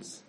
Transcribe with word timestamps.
ist. 0.00 0.22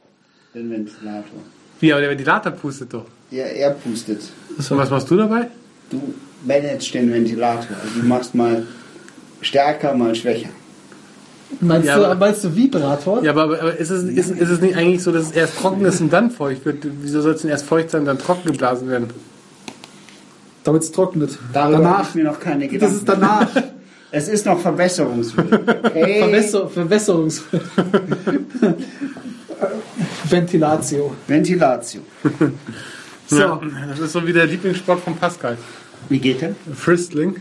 Den 0.54 0.70
Ventilator. 0.72 1.40
Wie, 1.80 1.92
aber 1.92 2.02
der 2.02 2.10
Ventilator 2.12 2.52
pustet 2.54 2.94
doch. 2.94 3.06
Ja, 3.32 3.44
er 3.46 3.72
pustet. 3.72 4.22
Und 4.58 4.78
was 4.78 4.90
machst 4.90 5.10
du 5.12 5.18
dabei? 5.18 5.48
Du 5.90 6.02
managst 6.46 6.94
den 6.94 7.12
Ventilator. 7.12 7.76
Also 7.84 8.00
du 8.02 8.08
machst 8.08 8.34
mal 8.36 8.66
stärker, 9.42 9.94
mal 9.94 10.16
schwächer. 10.16 10.50
Meinst, 11.62 11.88
Ja, 11.88 11.98
du, 11.98 12.06
aber- 12.06 12.16
meinst 12.16 12.44
du 12.44 12.56
Vibrator? 12.56 13.24
Ja, 13.24 13.32
aber, 13.32 13.44
aber 13.44 13.78
ist, 13.78 13.90
es, 13.90 14.04
ist, 14.04 14.32
ist 14.32 14.50
es 14.50 14.60
nicht 14.62 14.76
eigentlich 14.76 15.02
so, 15.04 15.12
dass 15.12 15.24
es 15.28 15.32
erst 15.32 15.58
trocken 15.60 15.86
ist 15.86 16.02
und 16.02 16.12
dann 16.12 16.30
feucht 16.32 16.66
wird? 16.66 16.86
Wieso 17.02 17.22
soll 17.22 17.34
es 17.36 17.42
denn 17.42 17.50
erst 17.52 17.66
feucht 17.66 17.90
sein 17.92 18.02
und 18.02 18.08
dann 18.08 18.18
trocken 18.20 18.52
geblasen 18.52 18.90
werden? 18.90 19.08
Damit 20.64 20.82
es 20.84 20.92
trocknet. 20.92 21.38
Darüber 21.54 21.78
danach. 21.78 22.10
ich 22.10 22.16
mir 22.16 22.26
noch 22.26 22.40
keine 22.40 22.66
Das 22.66 22.72
Gedanken. 22.74 22.96
ist 22.98 23.08
danach. 23.10 23.48
Es 24.10 24.30
ist 24.30 24.46
noch 24.46 24.58
verbesserungswürdig. 24.62 25.60
Okay? 25.84 26.20
Verwässer, 26.24 26.70
Verwässerungs. 26.70 27.44
Ventilatio. 30.30 31.16
Ventilatio. 31.28 32.02
So. 32.24 32.50
Ja, 33.30 33.60
das 33.90 34.00
ist 34.00 34.14
so 34.14 34.26
wie 34.26 34.32
der 34.32 34.46
Lieblingssport 34.46 35.02
von 35.02 35.18
Pascal. 35.18 35.58
Wie 36.08 36.20
geht 36.20 36.40
der? 36.40 36.56
Fristling. 36.74 37.36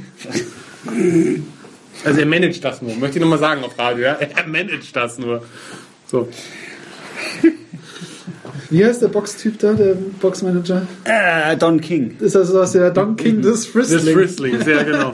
Also 2.04 2.20
er 2.20 2.26
managt 2.26 2.64
das 2.64 2.82
nur, 2.82 2.96
möchte 2.96 3.18
ich 3.18 3.22
nochmal 3.22 3.38
sagen 3.38 3.62
auf 3.62 3.78
Radio. 3.78 4.04
Ja? 4.06 4.14
Er 4.14 4.48
managt 4.48 4.94
das 4.96 5.18
nur. 5.18 5.44
So. 6.06 6.28
Wie 8.70 8.84
heißt 8.84 9.02
der 9.02 9.08
Boxtyp 9.08 9.58
da, 9.58 9.74
der 9.74 9.94
Boxmanager? 9.94 10.86
Äh, 11.04 11.56
Don 11.56 11.80
King. 11.80 12.16
Ist 12.18 12.34
das 12.34 12.52
aus 12.52 12.72
der 12.72 12.90
Don 12.90 13.16
King 13.16 13.40
des 13.40 13.62
Das 13.62 13.66
Fristling? 13.66 14.14
Fristling, 14.14 14.62
sehr 14.62 14.84
genau. 14.84 15.12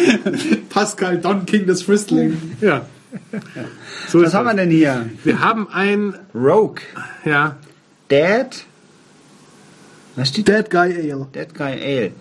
Pascal 0.68 1.18
Don 1.18 1.46
King 1.46 1.66
des 1.66 1.82
Fristling. 1.82 2.56
Ja. 2.60 2.84
So 4.08 4.22
Was 4.22 4.34
haben 4.34 4.44
wir 4.46 4.54
das. 4.54 4.62
denn 4.62 4.70
hier? 4.70 5.08
Wir 5.24 5.40
haben 5.40 5.68
ein, 5.68 6.14
Rogue. 6.34 6.80
ja, 7.24 7.56
Dad. 8.08 8.64
Was 10.16 10.28
steht 10.28 10.48
Dead 10.48 10.70
Guy 10.70 11.10
Ale. 11.12 11.26
Dead 11.34 11.54
Guy 11.54 11.72
Ale. 11.72 12.12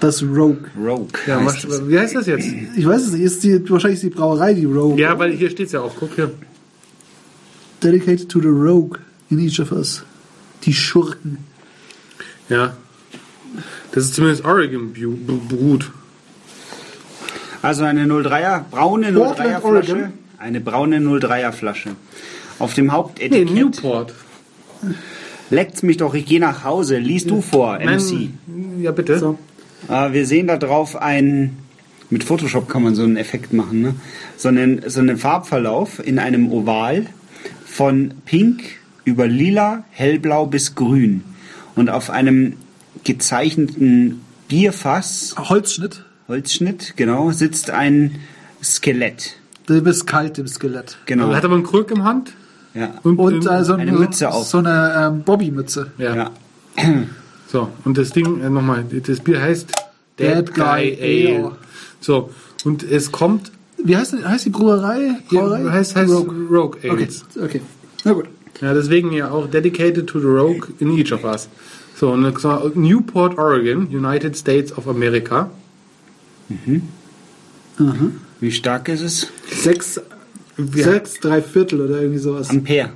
Das 0.00 0.22
Rogue. 0.22 0.58
Rogue. 0.76 1.08
ja 1.26 1.40
heißt 1.40 1.68
was, 1.68 1.74
es. 1.80 1.88
wie 1.88 1.98
heißt 1.98 2.14
das 2.16 2.26
jetzt? 2.26 2.46
Ich 2.76 2.86
weiß 2.86 3.02
es 3.06 3.12
nicht, 3.12 3.22
ist 3.22 3.42
die, 3.44 3.70
wahrscheinlich 3.70 3.98
ist 3.98 4.04
die 4.04 4.10
Brauerei 4.10 4.54
die 4.54 4.64
Rogue. 4.64 4.98
Ja, 4.98 5.18
weil 5.18 5.32
hier 5.32 5.50
steht 5.50 5.66
es 5.66 5.72
ja 5.72 5.80
auch. 5.80 5.94
Guck 5.98 6.14
hier. 6.14 6.30
Dedicated 7.82 8.28
to 8.28 8.40
the 8.40 8.48
Rogue 8.48 8.98
in 9.30 9.38
each 9.38 9.60
of 9.60 9.70
us. 9.72 10.04
Die 10.64 10.74
Schurken. 10.74 11.38
Ja. 12.48 12.76
Das 13.92 14.04
ist 14.04 14.14
zumindest 14.14 14.44
Oregon 14.44 14.92
Brut. 15.48 15.90
Also 17.62 17.84
eine 17.84 18.04
03er, 18.06 18.62
braune 18.70 19.10
03er 19.10 19.60
Portland, 19.60 19.86
Flasche. 19.86 20.12
Eine 20.38 20.60
braune 20.60 20.98
03er 20.98 21.52
Flasche. 21.52 21.90
Auf 22.58 22.74
dem 22.74 22.86
Nee, 22.86 22.92
Hauptetikett 22.92 23.50
Newport. 23.50 24.14
leckt's 25.50 25.82
mich 25.82 25.96
doch, 25.96 26.14
ich 26.14 26.26
gehe 26.26 26.40
nach 26.40 26.64
Hause. 26.64 26.98
Lies 26.98 27.24
du 27.26 27.40
vor, 27.40 27.78
MC. 27.78 28.30
Nein, 28.46 28.78
ja, 28.80 28.92
bitte. 28.92 29.18
So. 29.18 29.38
Äh, 29.88 30.12
wir 30.12 30.26
sehen 30.26 30.46
da 30.46 30.56
drauf 30.56 30.96
ein, 30.96 31.56
mit 32.10 32.24
Photoshop 32.24 32.68
kann 32.68 32.82
man 32.82 32.94
so 32.94 33.02
einen 33.02 33.16
Effekt 33.16 33.52
machen, 33.52 33.80
ne? 33.80 33.94
so, 34.36 34.48
einen, 34.48 34.88
so 34.88 35.00
einen 35.00 35.18
Farbverlauf 35.18 36.04
in 36.04 36.18
einem 36.18 36.50
Oval 36.52 37.06
von 37.64 38.12
pink 38.24 38.62
über 39.04 39.26
lila, 39.26 39.84
hellblau 39.90 40.46
bis 40.46 40.74
grün. 40.74 41.24
Und 41.74 41.90
auf 41.90 42.10
einem 42.10 42.54
gezeichneten 43.04 44.20
Bierfass, 44.48 45.34
Holzschnitt. 45.38 46.04
Holzschnitt, 46.28 46.94
genau, 46.96 47.30
sitzt 47.30 47.70
ein 47.70 48.16
Skelett. 48.62 49.36
Du 49.66 49.80
bist 49.82 50.06
kalt 50.06 50.38
im 50.38 50.46
Skelett. 50.46 50.98
Genau. 51.06 51.32
Hat 51.34 51.44
aber 51.44 51.54
einen 51.54 51.64
Krug 51.64 51.90
im 51.90 52.04
Hand. 52.04 52.32
Ja. 52.74 52.94
Und, 53.02 53.18
Und 53.18 53.46
äh, 53.46 53.64
so 53.64 53.74
Eine 53.74 53.92
Mütze 53.92 54.30
auf. 54.30 54.46
So 54.46 54.58
eine 54.58 55.10
ähm, 55.10 55.22
Bobby-Mütze. 55.22 55.92
ja. 55.98 56.14
ja. 56.14 56.30
So, 57.50 57.70
und 57.86 57.96
das 57.96 58.10
Ding, 58.10 58.42
äh, 58.42 58.50
nochmal, 58.50 58.84
das 58.84 59.20
Bier 59.20 59.40
heißt 59.40 59.72
Dead 60.18 60.54
Guy 60.54 60.98
Ale. 61.00 61.52
So, 61.98 62.30
und 62.64 62.82
es 62.82 63.10
kommt, 63.10 63.50
Wie 63.82 63.96
heißt, 63.96 64.22
heißt 64.22 64.44
die 64.44 64.50
Brauerei? 64.50 65.16
Brauerei? 65.30 65.62
ja, 65.62 65.72
heißt, 65.72 65.96
heißt 65.96 66.12
Rogue, 66.12 66.34
Rogue. 66.50 66.76
Okay. 66.76 66.90
Ales. 66.90 67.24
okay. 67.42 67.62
Na 68.04 68.12
gut. 68.12 68.26
Ja, 68.60 68.74
deswegen 68.74 69.12
ja 69.12 69.30
auch 69.30 69.48
dedicated 69.48 70.06
to 70.06 70.20
the 70.20 70.26
Rogue 70.26 70.68
in 70.78 70.90
each 70.98 71.10
of 71.10 71.24
us. 71.24 71.48
So, 71.96 72.12
und 72.12 72.76
Newport, 72.76 73.38
Oregon, 73.38 73.88
United 73.90 74.36
States 74.36 74.76
of 74.76 74.86
America. 74.86 75.48
Wie 78.40 78.52
stark 78.52 78.88
ist 78.88 79.00
es? 79.02 79.26
Sechs, 79.50 80.00
sechs, 80.56 81.14
drei 81.20 81.42
Viertel 81.42 81.80
oder 81.82 82.00
irgendwie 82.00 82.18
sowas. 82.18 82.50
Ampere. 82.50 82.90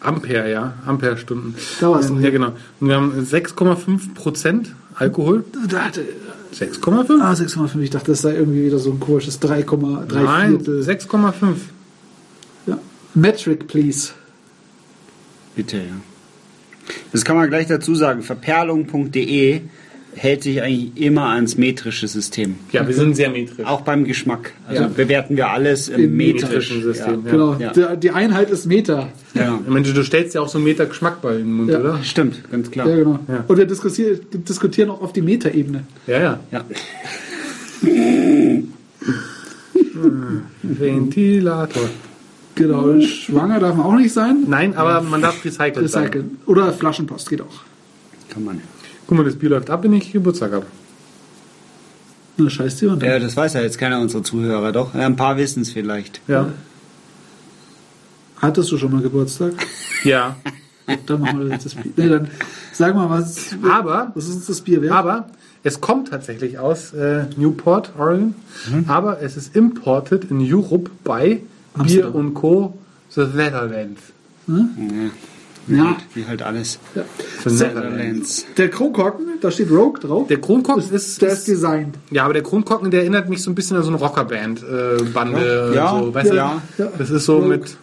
Ampere, 0.00 0.50
ja, 0.50 0.74
Amperestunden. 0.86 1.54
Da 1.80 1.90
war's 1.90 2.10
noch. 2.10 2.20
Ja, 2.20 2.30
genau. 2.30 2.52
Und 2.80 2.88
wir 2.88 2.96
haben 2.96 3.12
6,5 3.24 4.14
Prozent 4.14 4.74
Alkohol. 4.94 5.44
Da 5.68 5.86
hatte- 5.86 6.04
6,5? 6.52 7.20
Ah, 7.20 7.32
6,5. 7.34 7.80
Ich 7.82 7.90
dachte, 7.90 8.12
das 8.12 8.22
sei 8.22 8.34
irgendwie 8.34 8.64
wieder 8.66 8.78
so 8.78 8.90
ein 8.90 9.00
komisches 9.00 9.40
3,3 9.40 10.22
Nein, 10.22 10.50
Viertel. 10.50 10.82
6,5. 10.82 11.56
Ja. 12.66 12.78
Metric, 13.14 13.66
please. 13.66 14.10
Bitte, 15.54 15.78
ja. 15.78 15.82
Das 17.12 17.24
kann 17.24 17.36
man 17.36 17.48
gleich 17.48 17.66
dazu 17.66 17.94
sagen. 17.94 18.22
Verperlung.de 18.22 19.62
hält 20.16 20.42
sich 20.42 20.62
eigentlich 20.62 20.96
immer 21.00 21.26
ans 21.26 21.56
metrische 21.58 22.08
System. 22.08 22.56
Ja, 22.72 22.86
wir 22.86 22.94
sind 22.94 23.14
sehr 23.16 23.28
metrisch. 23.30 23.66
Auch 23.66 23.82
beim 23.82 24.04
Geschmack. 24.04 24.52
Also 24.66 24.82
Ja. 24.84 24.88
bewerten 24.88 25.36
wir 25.36 25.48
alles 25.50 25.88
im, 25.88 26.04
Im 26.04 26.16
metrisch. 26.16 26.42
metrischen 26.44 26.82
System. 26.82 27.22
Ja. 27.26 27.30
Genau. 27.30 27.56
Ja. 27.58 27.96
Die 27.96 28.10
Einheit 28.10 28.50
ist 28.50 28.64
Meter. 28.66 29.08
Ja. 29.34 29.42
ja. 29.42 29.60
Mensch, 29.68 29.92
du 29.92 30.02
stellst 30.02 30.34
ja 30.34 30.40
auch 30.40 30.48
so 30.48 30.56
einen 30.58 30.64
Meter 30.64 30.86
Geschmackball 30.86 31.34
in 31.34 31.46
den 31.46 31.52
Mund, 31.52 31.70
Ja. 31.70 31.80
oder? 31.80 32.02
Stimmt, 32.02 32.50
ganz 32.50 32.70
klar. 32.70 32.88
Ja, 32.88 32.96
genau. 32.96 33.18
Ja. 33.28 33.44
Und 33.46 33.56
wir 33.58 33.66
diskutieren, 33.66 34.18
diskutieren 34.32 34.90
auch 34.90 35.02
auf 35.02 35.12
die 35.12 35.22
Metaebene. 35.22 35.84
Ja, 36.06 36.18
ja. 36.20 36.40
Ja. 36.50 36.64
Ventilator. 40.62 41.88
Genau. 42.54 43.00
Schwanger 43.02 43.60
darf 43.60 43.76
man 43.76 43.86
auch 43.86 43.96
nicht 43.96 44.12
sein. 44.12 44.44
Nein, 44.48 44.74
aber 44.76 45.02
man 45.02 45.20
darf 45.20 45.44
recyceln. 45.44 45.86
sein. 45.88 46.04
Recyceln. 46.04 46.38
Oder 46.46 46.72
Flaschenpost 46.72 47.28
geht 47.28 47.42
auch. 47.42 47.60
Kann 48.30 48.44
man. 48.44 48.60
Guck 49.06 49.16
mal, 49.18 49.24
das 49.24 49.36
Bier 49.36 49.50
läuft 49.50 49.70
ab, 49.70 49.84
wenn 49.84 49.92
ich 49.92 50.12
Geburtstag 50.12 50.52
habe. 50.52 50.66
Na, 52.36 52.50
scheiß 52.50 52.80
jemand. 52.80 53.02
Ja, 53.02 53.18
das 53.18 53.36
weiß 53.36 53.54
ja 53.54 53.62
jetzt 53.62 53.78
keiner 53.78 54.00
unserer 54.00 54.22
Zuhörer, 54.22 54.72
doch. 54.72 54.94
Ja, 54.94 55.06
ein 55.06 55.16
paar 55.16 55.36
wissen 55.36 55.62
es 55.62 55.70
vielleicht. 55.72 56.20
Ja. 56.28 56.48
Hattest 58.38 58.70
du 58.72 58.78
schon 58.78 58.92
mal 58.92 59.02
Geburtstag? 59.02 59.52
Ja. 60.04 60.36
Dann 61.06 61.20
machen 61.20 61.40
wir 61.40 61.48
jetzt 61.48 61.64
das 61.66 61.74
Bier. 61.74 61.92
Nee, 61.96 62.08
dann 62.08 62.28
sag 62.72 62.94
mal, 62.94 63.10
was, 63.10 63.56
Aber, 63.68 64.12
was 64.14 64.28
ist 64.28 64.36
uns 64.36 64.46
das 64.46 64.60
Bier 64.60 64.82
wert? 64.82 64.92
aber 64.92 65.28
es 65.64 65.80
kommt 65.80 66.10
tatsächlich 66.10 66.60
aus 66.60 66.92
äh, 66.92 67.24
Newport, 67.36 67.92
Oregon. 67.98 68.34
Aber 68.86 69.20
es 69.20 69.36
ist 69.36 69.56
imported 69.56 70.30
in 70.30 70.38
Europe 70.40 70.90
bei 71.02 71.26
Bier 71.28 71.40
Amsterdam. 71.74 72.12
und 72.14 72.34
Co. 72.34 72.78
The 73.10 73.22
Netherlands. 73.34 74.00
ja. 74.46 74.54
Wie 75.66 76.24
halt 76.26 76.42
alles. 76.42 76.78
ja. 76.94 77.02
The 77.44 77.50
Netherlands. 77.50 78.46
Der 78.56 78.70
Kronkorken, 78.70 79.26
da 79.40 79.50
steht 79.50 79.70
Rogue 79.70 80.00
drauf. 80.00 80.28
Der 80.28 80.40
Kronkorken 80.40 80.92
ist, 80.92 81.20
der 81.20 81.30
ist 81.30 81.48
designt. 81.48 81.96
ja, 82.10 82.24
aber 82.24 82.34
der 82.34 82.42
Kronkorken, 82.42 82.90
der 82.90 83.00
erinnert 83.00 83.28
mich 83.28 83.42
so 83.42 83.50
ein 83.50 83.54
bisschen 83.54 83.76
an 83.76 83.82
so 83.82 83.88
eine 83.88 83.98
Rockerband-Bande. 83.98 85.72
Ja, 85.74 85.98
so, 85.98 86.14
weißt 86.14 86.32
ja, 86.32 86.62
du? 86.76 86.82
ja. 86.84 86.92
Das 86.98 87.10
ist 87.10 87.24
so 87.24 87.36
Rogue. 87.38 87.48
mit, 87.48 87.76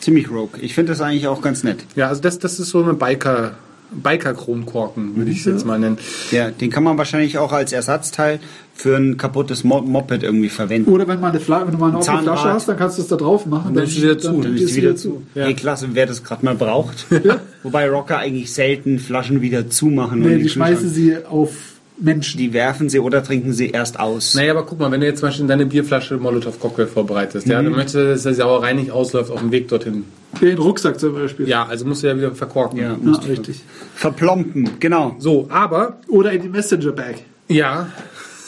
Ziemlich 0.00 0.30
rogue. 0.30 0.60
Ich 0.60 0.74
finde 0.74 0.92
das 0.92 1.00
eigentlich 1.00 1.26
auch 1.26 1.42
ganz 1.42 1.64
nett. 1.64 1.84
ja, 1.96 2.08
also 2.08 2.20
das, 2.22 2.38
das 2.38 2.60
ist 2.60 2.70
so 2.70 2.82
eine 2.82 2.94
Biker, 2.94 3.54
Biker-Kronkorken, 3.90 5.16
würde 5.16 5.30
ich 5.30 5.40
es 5.40 5.44
jetzt 5.46 5.66
mal 5.66 5.78
nennen. 5.78 5.98
Ja, 6.30 6.50
den 6.50 6.70
kann 6.70 6.84
man 6.84 6.98
wahrscheinlich 6.98 7.38
auch 7.38 7.52
als 7.52 7.72
Ersatzteil 7.72 8.40
für 8.74 8.96
ein 8.96 9.16
kaputtes 9.16 9.64
Mo 9.64 9.80
Moped 9.80 10.22
irgendwie 10.22 10.48
verwenden. 10.48 10.90
Oder 10.90 11.08
wenn, 11.08 11.20
mal 11.20 11.30
eine 11.30 11.40
wenn 11.40 11.72
du 11.72 11.78
mal 11.78 11.88
eine 11.88 11.98
offene 11.98 12.02
Zahnrad. 12.18 12.38
Flasche 12.38 12.54
hast, 12.54 12.68
dann 12.68 12.76
kannst 12.76 12.98
du 12.98 13.02
es 13.02 13.08
da 13.08 13.16
drauf 13.16 13.46
machen. 13.46 13.74
Dann 13.74 13.84
ist 13.84 13.94
sie 13.94 14.02
wieder 14.02 14.18
zu. 14.18 14.40
Dann 14.40 14.54
ist 14.54 14.62
ist 14.62 14.76
die 14.76 14.82
wieder 14.82 14.96
zu. 14.96 15.22
Ja. 15.34 15.44
Hey, 15.44 15.54
klasse, 15.54 15.88
wer 15.92 16.06
das 16.06 16.22
gerade 16.22 16.44
mal 16.44 16.54
braucht. 16.54 17.06
Wobei 17.62 17.88
Rocker 17.88 18.18
eigentlich 18.18 18.52
selten 18.52 18.98
Flaschen 18.98 19.40
wieder 19.40 19.68
zumachen. 19.68 20.22
und 20.22 20.28
Nee, 20.28 20.38
die 20.38 20.48
schmeißen 20.48 20.88
sie 20.90 21.16
auf 21.24 21.50
Menschen. 22.00 22.38
Die 22.38 22.52
werfen 22.52 22.88
sie 22.88 22.98
oder 23.00 23.22
trinken 23.24 23.52
sie 23.52 23.70
erst 23.70 23.98
aus. 23.98 24.34
Naja, 24.34 24.52
aber 24.52 24.64
guck 24.64 24.78
mal, 24.78 24.90
wenn 24.90 25.00
du 25.00 25.06
jetzt 25.06 25.20
zum 25.20 25.28
Beispiel 25.28 25.42
in 25.42 25.48
deine 25.48 25.66
Bierflasche 25.66 26.16
Molotow-Cocktail 26.16 26.86
vorbereitest, 26.86 27.46
ja, 27.46 27.62
dann 27.62 27.72
möchtest 27.72 27.94
du, 27.96 28.06
dass 28.08 28.22
der 28.22 28.34
Sauerei 28.34 28.72
nicht 28.72 28.90
ausläuft 28.90 29.30
auf 29.30 29.40
dem 29.40 29.50
Weg 29.50 29.68
dorthin. 29.68 30.04
Den 30.40 30.58
Rucksack 30.58 31.00
zum 31.00 31.14
Beispiel. 31.14 31.48
Ja, 31.48 31.66
also 31.66 31.84
musst 31.86 32.02
du 32.02 32.06
ja 32.08 32.16
wieder 32.16 32.32
verkorken. 32.34 32.78
Ja, 32.78 32.96
Ja, 33.04 33.18
richtig. 33.28 33.62
verplompen, 33.94 34.70
genau. 34.80 35.16
So, 35.18 35.46
aber, 35.50 35.98
Oder 36.08 36.32
in 36.32 36.42
die 36.42 36.48
Messenger-Bag. 36.48 37.16
ja, 37.48 37.88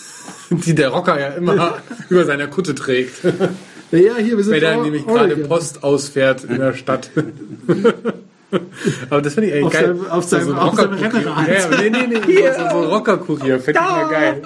die 0.51 0.75
der 0.75 0.89
Rocker 0.91 1.19
ja 1.19 1.29
immer 1.29 1.79
über 2.09 2.25
seiner 2.25 2.47
Kutte 2.49 2.75
trägt, 2.75 3.23
Ja, 3.93 4.17
hier, 4.19 4.37
wir 4.37 4.45
sind 4.45 4.55
wenn 4.55 4.63
er 4.63 4.83
nämlich 4.83 5.07
gerade. 5.07 5.37
Post 5.37 5.83
ausfährt 5.83 6.45
in 6.45 6.59
der 6.59 6.75
Stadt. 6.75 7.11
Aber 9.11 9.23
das 9.23 9.35
finde 9.35 9.49
ich 9.49 9.55
eigentlich 9.55 9.67
Auf 9.67 9.73
geil. 9.73 9.87
seinem- 9.87 10.07
auf 10.11 10.25
seinem- 10.25 10.45
so 10.45 10.53
ein 10.53 10.59
auf 10.59 10.75
seinem 10.75 10.93
Rockerkurier. 10.95 11.15
Rennrad. 11.27 11.49
Ja, 11.49 11.81
nee, 11.83 11.91
nee, 11.91 12.07
nee, 12.27 12.37
so, 12.57 12.71
so 12.71 12.79
ein 12.83 12.85
Rockerkurier, 12.89 13.61
finde 13.61 13.81
ich 13.81 13.91
mal 13.91 14.09
geil. 14.11 14.43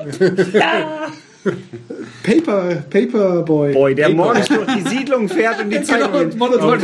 Paper, 2.23 2.83
Paperboy. 2.89 3.73
Boy, 3.75 3.95
der 3.95 4.07
Ey, 4.09 4.15
morgens 4.15 4.49
durch 4.49 4.67
die 4.77 4.89
Siedlung 4.89 5.29
fährt 5.29 5.61
und 5.63 5.69
die 5.71 5.83
Zeitung 5.83 6.13
Genau, 6.13 6.25
mit. 6.25 6.37
Monotone. 6.39 6.79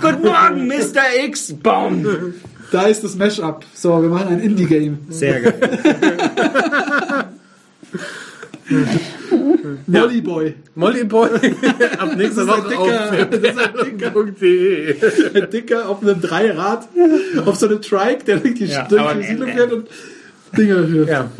Guten 0.00 0.22
Morgen, 0.26 0.66
Mr. 0.66 1.24
X. 1.26 1.52
Baum. 1.62 2.04
Da 2.72 2.82
ist 2.82 3.02
das 3.04 3.14
Mashup. 3.16 3.64
So, 3.74 4.00
wir 4.02 4.08
machen 4.08 4.28
ein 4.28 4.40
Indie-Game. 4.40 4.98
Sehr 5.08 5.40
geil. 5.40 5.54
Mollyboy. 9.86 10.54
Molly 10.74 11.04
Boy 11.04 11.28
ab 11.98 12.16
nächster 12.16 12.46
Das 12.46 12.58
ist 12.58 12.64
ein 12.64 12.64
Woche 12.64 12.68
dicker- 12.68 12.80
auf 12.80 13.30
das 13.30 13.40
ist 13.40 13.58
ein 13.58 13.74
dicker- 13.84 14.12
film.de. 14.12 15.42
Ein 15.42 15.50
Dicker 15.50 15.88
auf 15.88 16.02
einem 16.02 16.20
Dreirad, 16.20 16.88
auf 17.44 17.56
so 17.56 17.66
einem 17.66 17.80
Trike, 17.82 18.24
der 18.26 18.36
durch 18.38 18.54
die, 18.54 18.64
Ja, 18.66 18.84
durch 18.88 19.00
aber- 19.00 19.14
die 19.20 19.26
Siedlung 19.26 19.48
fährt 19.50 19.72
und 19.72 19.86
Dinger 20.56 20.86
hört. 20.86 21.08
Ja. 21.08 21.30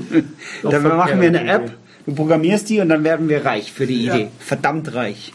Dann 0.63 0.83
machen 0.83 1.21
wir 1.21 1.29
eine 1.29 1.45
App. 1.49 1.73
Du 2.07 2.15
programmierst 2.15 2.69
die 2.71 2.81
und 2.81 2.89
dann 2.89 3.05
werden 3.05 3.29
wir 3.29 3.45
reich 3.45 3.73
für 3.73 3.87
die 3.87 4.07
Idee. 4.07 4.29
Verdammt 4.39 4.95
reich. 4.95 5.33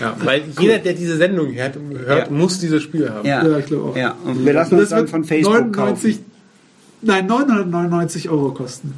ja. 0.00 0.16
Weil 0.24 0.42
jeder, 0.58 0.78
der 0.78 0.94
diese 0.94 1.16
Sendung 1.16 1.52
hört, 1.54 1.74
hört 2.06 2.28
Ja. 2.28 2.32
muss 2.32 2.58
dieses 2.58 2.82
Spiel 2.82 3.10
haben. 3.10 3.26
Ja, 3.28 3.46
Ja, 3.46 3.58
ich 3.58 3.66
glaube 3.66 3.90
auch. 3.90 3.96
Ja, 3.96 4.16
und 4.24 4.44
wir 4.44 4.52
lassen 4.54 4.74
uns 4.74 4.84
Das 4.84 4.90
dann 4.90 4.98
wird 5.00 5.10
von 5.10 5.24
Facebook 5.24 5.76
99, 5.76 6.20
nein, 7.02 7.26
999 7.26 8.30
Euro 8.30 8.52
kosten. 8.52 8.94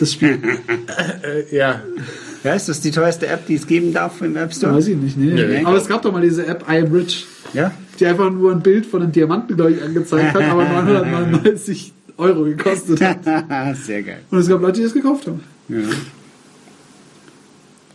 Das 0.00 0.12
Spiel. 0.14 0.38
Äh, 1.22 1.54
ja. 1.54 1.82
Ja, 2.44 2.54
ist 2.54 2.68
das 2.68 2.80
die 2.80 2.90
teuerste 2.90 3.26
App, 3.26 3.46
die 3.46 3.54
es 3.56 3.66
geben 3.66 3.92
darf 3.92 4.20
im 4.22 4.36
App 4.36 4.52
Store? 4.54 4.74
Weiß 4.76 4.86
ich 4.88 4.96
nicht, 4.96 5.16
nee. 5.16 5.32
Nee. 5.32 5.62
Aber 5.64 5.76
es 5.76 5.88
gab 5.88 6.02
doch 6.02 6.12
mal 6.12 6.22
diese 6.22 6.46
App 6.46 6.64
I 6.70 6.78
Am 6.78 6.92
Rich, 6.92 7.26
Ja? 7.52 7.72
die 7.98 8.06
einfach 8.06 8.30
nur 8.30 8.52
ein 8.52 8.60
Bild 8.62 8.86
von 8.86 9.02
einem 9.02 9.10
Diamanten, 9.12 9.56
glaube 9.56 9.72
ich, 9.72 9.82
angezeigt 9.82 10.34
hat, 10.34 10.42
aber 10.44 10.64
999 10.64 11.92
Euro 12.16 12.44
gekostet 12.44 13.00
hat. 13.00 13.18
Sehr 13.76 14.02
geil. 14.02 14.20
Und 14.30 14.38
es 14.38 14.48
gab 14.48 14.60
Leute, 14.60 14.80
die 14.80 14.86
es 14.86 14.94
gekauft 14.94 15.26
haben. 15.26 15.40
Ja. 15.68 15.78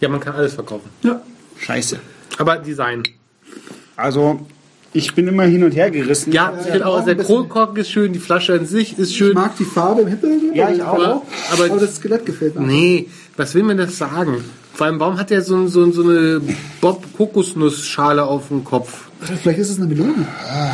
ja, 0.01 0.09
man 0.09 0.19
kann 0.19 0.35
alles 0.35 0.53
verkaufen. 0.53 0.89
Ja. 1.03 1.21
Scheiße. 1.59 1.99
Aber 2.37 2.57
Design. 2.57 3.03
Also, 3.95 4.45
ich 4.91 5.13
bin 5.15 5.27
immer 5.27 5.43
hin 5.43 5.63
und 5.63 5.71
her 5.71 5.89
gerissen. 5.91 6.31
Ja, 6.33 6.53
ich 6.59 6.67
finde 6.71 6.85
auch 6.85 7.03
der 7.05 7.15
Kronkorken 7.15 7.77
ist 7.77 7.89
schön, 7.91 8.11
die 8.13 8.19
Flasche 8.19 8.53
an 8.53 8.65
sich 8.65 8.97
ist 8.99 9.11
Ich 9.11 9.17
schön. 9.17 9.33
mag 9.33 9.55
die 9.57 9.65
Farbe 9.65 10.01
im 10.01 10.07
Hintergrund. 10.09 10.55
Ja, 10.55 10.69
ich 10.69 10.81
auch. 10.81 10.93
Aber, 10.95 11.21
Aber- 11.51 11.65
aber 11.65 11.79
das 11.79 11.95
Skelett 11.95 12.25
gefällt 12.25 12.59
mir. 12.59 12.65
Nee, 12.67 13.07
was 13.37 13.55
will 13.55 13.63
man 13.63 13.77
das 13.77 13.97
sagen? 13.97 14.43
Vor 14.73 14.87
allem, 14.87 14.99
warum 14.99 15.17
hat 15.17 15.31
er 15.31 15.41
so, 15.41 15.67
so, 15.67 15.91
so 15.91 16.03
eine 16.03 16.41
Bob-Kokosnussschale 16.81 18.23
auf 18.23 18.47
dem 18.47 18.63
Kopf? 18.63 19.09
Vielleicht 19.21 19.59
ist 19.59 19.69
es 19.69 19.77
eine 19.77 19.87
Melone. 19.87 20.27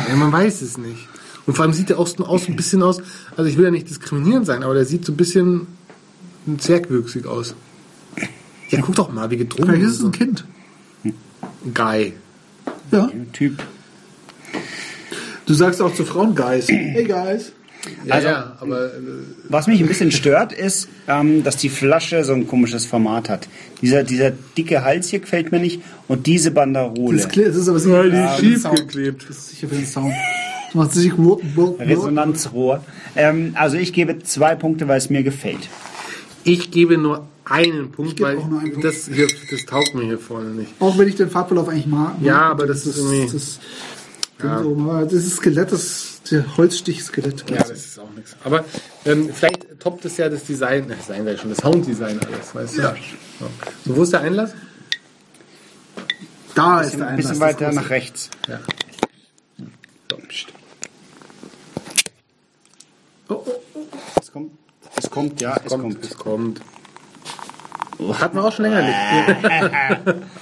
Ja, 0.08 0.16
man 0.16 0.32
weiß 0.32 0.62
es 0.62 0.78
nicht. 0.78 1.08
Und 1.46 1.54
vor 1.54 1.64
allem 1.64 1.74
sieht 1.74 1.90
er 1.90 1.98
aus, 1.98 2.18
aus 2.20 2.48
ein 2.48 2.56
bisschen 2.56 2.82
aus, 2.82 3.00
also 3.36 3.48
ich 3.48 3.56
will 3.56 3.64
ja 3.64 3.70
nicht 3.70 3.88
diskriminierend 3.88 4.46
sein, 4.46 4.62
aber 4.62 4.74
der 4.74 4.84
sieht 4.84 5.04
so 5.04 5.12
ein 5.12 5.16
bisschen 5.16 5.66
zwergwüchsig 6.58 7.26
aus. 7.26 7.54
Ja, 8.70 8.80
guck 8.80 8.94
doch 8.94 9.12
mal, 9.12 9.30
wie 9.30 9.36
gedrungen 9.36 9.66
Vielleicht 9.68 9.84
ist 9.84 9.92
es 9.92 9.98
so. 9.98 10.06
ein 10.06 10.12
Kind. 10.12 10.44
Guy. 11.74 12.14
Ja. 12.90 13.10
Typ. 13.32 13.62
Du 15.46 15.54
sagst 15.54 15.82
auch 15.82 15.94
zu 15.94 16.04
Frauen 16.04 16.34
Guys. 16.34 16.68
Hey 16.68 17.04
Guys. 17.04 17.52
Ja, 18.04 18.14
Also- 18.14 18.28
ja, 18.28 18.56
aber 18.60 18.86
äh, 18.86 18.90
Was 19.48 19.66
mich 19.66 19.80
ein 19.80 19.86
bisschen 19.88 20.12
stört, 20.12 20.52
ist, 20.52 20.88
ähm, 21.08 21.42
dass 21.42 21.56
die 21.56 21.68
Flasche 21.68 22.24
so 22.24 22.32
ein 22.34 22.46
komisches 22.46 22.84
Format 22.86 23.28
hat. 23.28 23.48
Dieser, 23.80 24.02
dieser 24.04 24.30
dicke 24.30 24.84
Hals 24.84 25.08
hier 25.08 25.20
gefällt 25.20 25.50
mir 25.52 25.60
nicht 25.60 25.80
und 26.08 26.26
diese 26.26 26.50
Banderole. 26.50 27.16
Das, 27.16 27.28
das 27.28 27.56
ist 27.56 27.68
aber 27.68 27.78
sicher 27.78 28.02
für 28.02 28.10
den 28.10 28.28
schief 28.38 28.62
Sound. 28.62 28.76
geklebt. 28.80 29.24
Das 29.28 29.36
ist 29.38 29.48
sicher 29.50 29.68
für 29.68 29.76
den 29.76 29.86
Sound. 29.86 30.12
Das 30.66 30.74
macht 30.74 30.92
sich 30.92 31.12
Resonanzrohr. 31.78 32.84
Ähm, 33.16 33.52
also 33.58 33.76
ich 33.76 33.92
gebe 33.92 34.18
zwei 34.22 34.54
Punkte, 34.54 34.86
weil 34.88 34.98
es 34.98 35.10
mir 35.10 35.22
gefällt. 35.22 35.68
ich 36.44 36.70
gebe 36.70 36.96
nur 36.98 37.26
einen 37.44 37.90
Punkt, 37.90 38.20
weil 38.20 38.38
auch 38.38 38.48
nur 38.48 38.60
einen 38.60 38.72
Punkt. 38.72 38.84
das 38.86 39.08
hier, 39.12 39.26
das 39.50 39.64
taugt 39.66 39.94
mir 39.94 40.04
hier 40.04 40.18
vorne 40.18 40.50
nicht. 40.50 40.70
Auch 40.78 40.96
wenn 40.98 41.08
ich 41.08 41.16
den 41.16 41.28
Farbverlauf 41.30 41.68
eigentlich 41.68 41.86
mag. 41.86 42.14
Ja, 42.22 42.34
mag, 42.34 42.50
aber 42.52 42.66
das 42.66 42.86
ist 42.86 42.96
irgendwie- 42.98 43.24
Das, 43.32 43.58
das, 44.38 44.48
aber 44.48 45.08
das 45.10 45.28
Skelett, 45.30 45.72
das 45.72 46.19
der 46.30 46.56
Holzstich-Skelett. 46.56 47.44
Ja, 47.50 47.58
das 47.58 47.70
ist 47.70 47.98
auch 47.98 48.10
nichts. 48.10 48.36
Aber 48.44 48.64
ähm, 49.04 49.30
vielleicht 49.32 49.80
toppt 49.80 50.04
es 50.04 50.16
ja 50.16 50.28
das 50.28 50.44
Design, 50.44 50.88
das 50.88 50.98
Design 51.06 51.24
wäre 51.26 51.38
schon, 51.38 51.50
das 51.50 51.58
Sounddesign 51.58 52.18
alles, 52.20 52.54
weißt 52.54 52.76
du? 52.78 52.80
Ja. 52.82 52.94
So. 53.38 53.46
so, 53.86 53.96
wo 53.96 54.02
ist 54.02 54.12
der 54.12 54.20
Einlass? 54.20 54.52
Da 56.54 56.80
ist 56.80 56.92
Ein 56.94 56.98
der 56.98 57.08
Einlass. 57.08 57.16
bisschen 57.28 57.40
das 57.40 57.48
weiter 57.48 57.72
nach 57.72 57.90
rechts. 57.90 58.30
Ja. 58.48 58.60
Oh, 63.28 63.34
oh, 63.46 63.50
oh. 63.74 63.80
Es 64.20 64.32
kommt, 64.32 64.50
es 64.96 65.10
kommt, 65.10 65.40
ja, 65.40 65.56
es 65.64 65.70
kommt, 65.70 65.82
kommt. 65.82 66.04
es 66.04 66.16
kommt. 66.16 66.60
Hatten 68.18 68.36
wir 68.36 68.44
auch 68.44 68.52
schon 68.52 68.64
länger 68.64 68.82
nicht. 68.82 68.96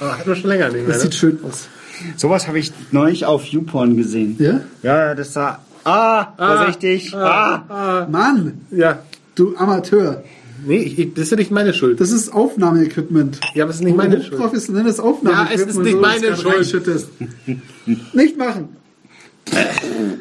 Aber 0.00 0.18
hatten 0.18 0.28
wir 0.28 0.36
schon 0.36 0.48
länger 0.50 0.68
nicht 0.68 0.86
mehr. 0.86 0.88
Das 0.88 0.96
Ne? 0.98 1.02
sieht 1.02 1.14
schön 1.14 1.40
aus. 1.44 1.68
Sowas 2.16 2.46
habe 2.46 2.58
ich 2.60 2.72
neulich 2.92 3.26
auf 3.26 3.44
YouPorn 3.46 3.96
gesehen. 3.96 4.36
Ja? 4.38 4.60
Ja, 4.82 5.14
das 5.16 5.32
sah. 5.32 5.60
Ah, 5.88 6.32
vorsichtig. 6.36 7.14
Ah, 7.14 8.06
Mann, 8.10 8.60
Ja. 8.70 9.00
du 9.34 9.56
Amateur. 9.56 10.22
Nee, 10.66 10.78
ich, 10.78 10.98
ich, 10.98 11.14
das 11.14 11.24
ist 11.24 11.30
ja 11.30 11.36
nicht 11.36 11.50
meine 11.50 11.72
Schuld. 11.72 12.00
Das 12.00 12.10
ist 12.10 12.30
Aufnahmeequipment. 12.30 13.40
Ja, 13.54 13.64
aber 13.64 13.70
es 13.70 13.76
ist 13.76 13.84
nicht 13.84 13.96
meine 13.96 14.22
Schuld. 14.22 14.38
Professionelles 14.40 14.98
Aufnahmeequipment. 15.00 15.60
Ja, 15.60 15.64
es 15.64 15.70
ist 15.70 15.82
nicht 15.82 16.00
meine 16.00 16.36
Schuld. 16.36 18.14
nicht 18.14 18.36
machen. 18.36 18.68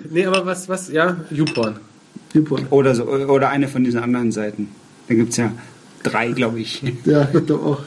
Nee, 0.09 0.25
aber 0.25 0.45
was, 0.45 0.69
was, 0.69 0.91
ja, 0.91 1.17
YouPorn. 1.31 1.77
Super. 2.33 2.57
oder, 2.69 2.95
so, 2.95 3.05
oder 3.05 3.49
eine 3.49 3.67
von 3.67 3.83
diesen 3.83 3.99
anderen 3.99 4.31
Seiten. 4.31 4.69
Da 5.07 5.15
gibt 5.15 5.31
es 5.31 5.37
ja 5.37 5.51
drei, 6.03 6.31
glaube 6.31 6.59
ich. 6.59 6.83
Ja, 7.05 7.23
gibt 7.25 7.49
doch 7.49 7.65
auch. 7.65 7.81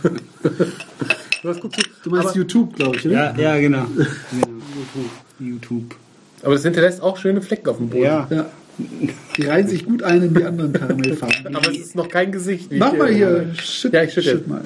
Was 1.42 1.60
guckst 1.60 1.80
du? 1.80 1.90
Du 2.02 2.10
meinst 2.10 2.28
aber, 2.28 2.36
YouTube, 2.36 2.74
glaube 2.76 2.96
ich, 2.96 3.06
oder? 3.06 3.34
Ja, 3.36 3.54
ja, 3.54 3.60
genau. 3.60 3.84
genau. 4.30 4.60
YouTube. 5.38 5.94
Aber 6.42 6.54
das 6.54 6.62
hinterlässt 6.62 7.02
auch 7.02 7.16
schöne 7.16 7.42
Flecken 7.42 7.68
auf 7.68 7.76
dem 7.78 7.88
Boden. 7.88 8.02
Ja. 8.04 8.26
Ja. 8.30 8.46
Die 9.36 9.42
reihen 9.42 9.68
sich 9.68 9.84
gut 9.84 10.02
ein 10.02 10.22
in 10.22 10.34
die 10.34 10.44
anderen 10.44 10.72
Karamellfarben. 10.72 11.54
Aber 11.54 11.70
es 11.70 11.76
ist 11.78 11.94
noch 11.96 12.08
kein 12.08 12.32
Gesicht. 12.32 12.70
wie 12.70 12.78
Mach 12.78 12.92
ich 12.94 12.98
mal 12.98 13.12
hier- 13.12 13.44
hier. 13.52 13.54
Shit, 13.62 13.92
Ja, 13.92 14.02
ich 14.04 14.12
schütte. 14.14 14.30
shit 14.30 14.48
mal. 14.48 14.62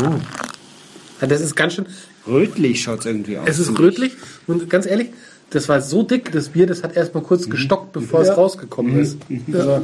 Ja, 0.00 1.26
Das 1.26 1.40
ist 1.40 1.54
ganz 1.56 1.74
schön. 1.74 1.86
Rötlich 2.26 2.82
schaut 2.82 3.00
es 3.00 3.06
irgendwie 3.06 3.38
aus. 3.38 3.48
Es 3.48 3.58
ist 3.58 3.78
rötlich 3.78 4.12
und 4.46 4.68
ganz 4.70 4.86
ehrlich, 4.86 5.08
das 5.50 5.68
war 5.68 5.80
so 5.80 6.02
dick, 6.02 6.30
das 6.32 6.50
Bier, 6.50 6.66
das 6.66 6.82
hat 6.82 6.94
erstmal 6.94 7.22
kurz 7.22 7.48
gestockt, 7.48 7.92
bevor 7.92 8.22
Ja. 8.24 8.32
es 8.32 8.36
rausgekommen 8.38 8.98
ist. 8.98 9.16
Also, 9.52 9.82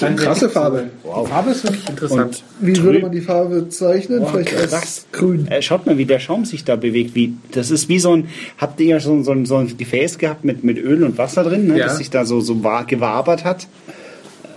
Eine 0.00 0.16
krasse 0.16 0.48
Farbe. 0.48 0.90
Die 1.04 1.28
Farbe 1.28 1.50
ist 1.50 1.64
wirklich 1.64 1.88
interessant. 1.88 2.42
Wie 2.60 2.76
würde 2.82 3.00
man 3.00 3.12
die 3.12 3.20
Farbe 3.20 3.68
zeichnen? 3.68 4.24
Vielleicht 4.26 4.56
als 4.56 4.70
krass. 4.70 5.06
grün. 5.12 5.46
Äh, 5.48 5.60
schaut 5.62 5.84
mal, 5.86 5.98
wie 5.98 6.04
der 6.06 6.20
Schaum 6.20 6.44
sich 6.44 6.64
da 6.64 6.76
bewegt. 6.76 7.14
Wie, 7.14 7.34
das 7.52 7.70
ist 7.70 7.88
wie 7.88 7.98
so 7.98 8.12
ein, 8.16 8.28
habt 8.56 8.80
ihr 8.80 8.86
ja 8.86 9.00
so, 9.00 9.12
ein- 9.12 9.24
so, 9.24 9.34
so 9.44 9.56
ein 9.56 9.76
Gefäß 9.76 10.18
gehabt 10.18 10.44
mit, 10.44 10.64
mit 10.64 10.78
Öl 10.78 11.02
und 11.04 11.18
Wasser 11.18 11.44
drin, 11.44 11.66
ne, 11.66 11.78
Ja. 11.78 11.86
das 11.86 11.98
sich 11.98 12.08
da 12.10 12.24
so, 12.24 12.40
so 12.40 12.62
wa- 12.64 12.82
gewabert 12.82 13.44
hat? 13.44 13.66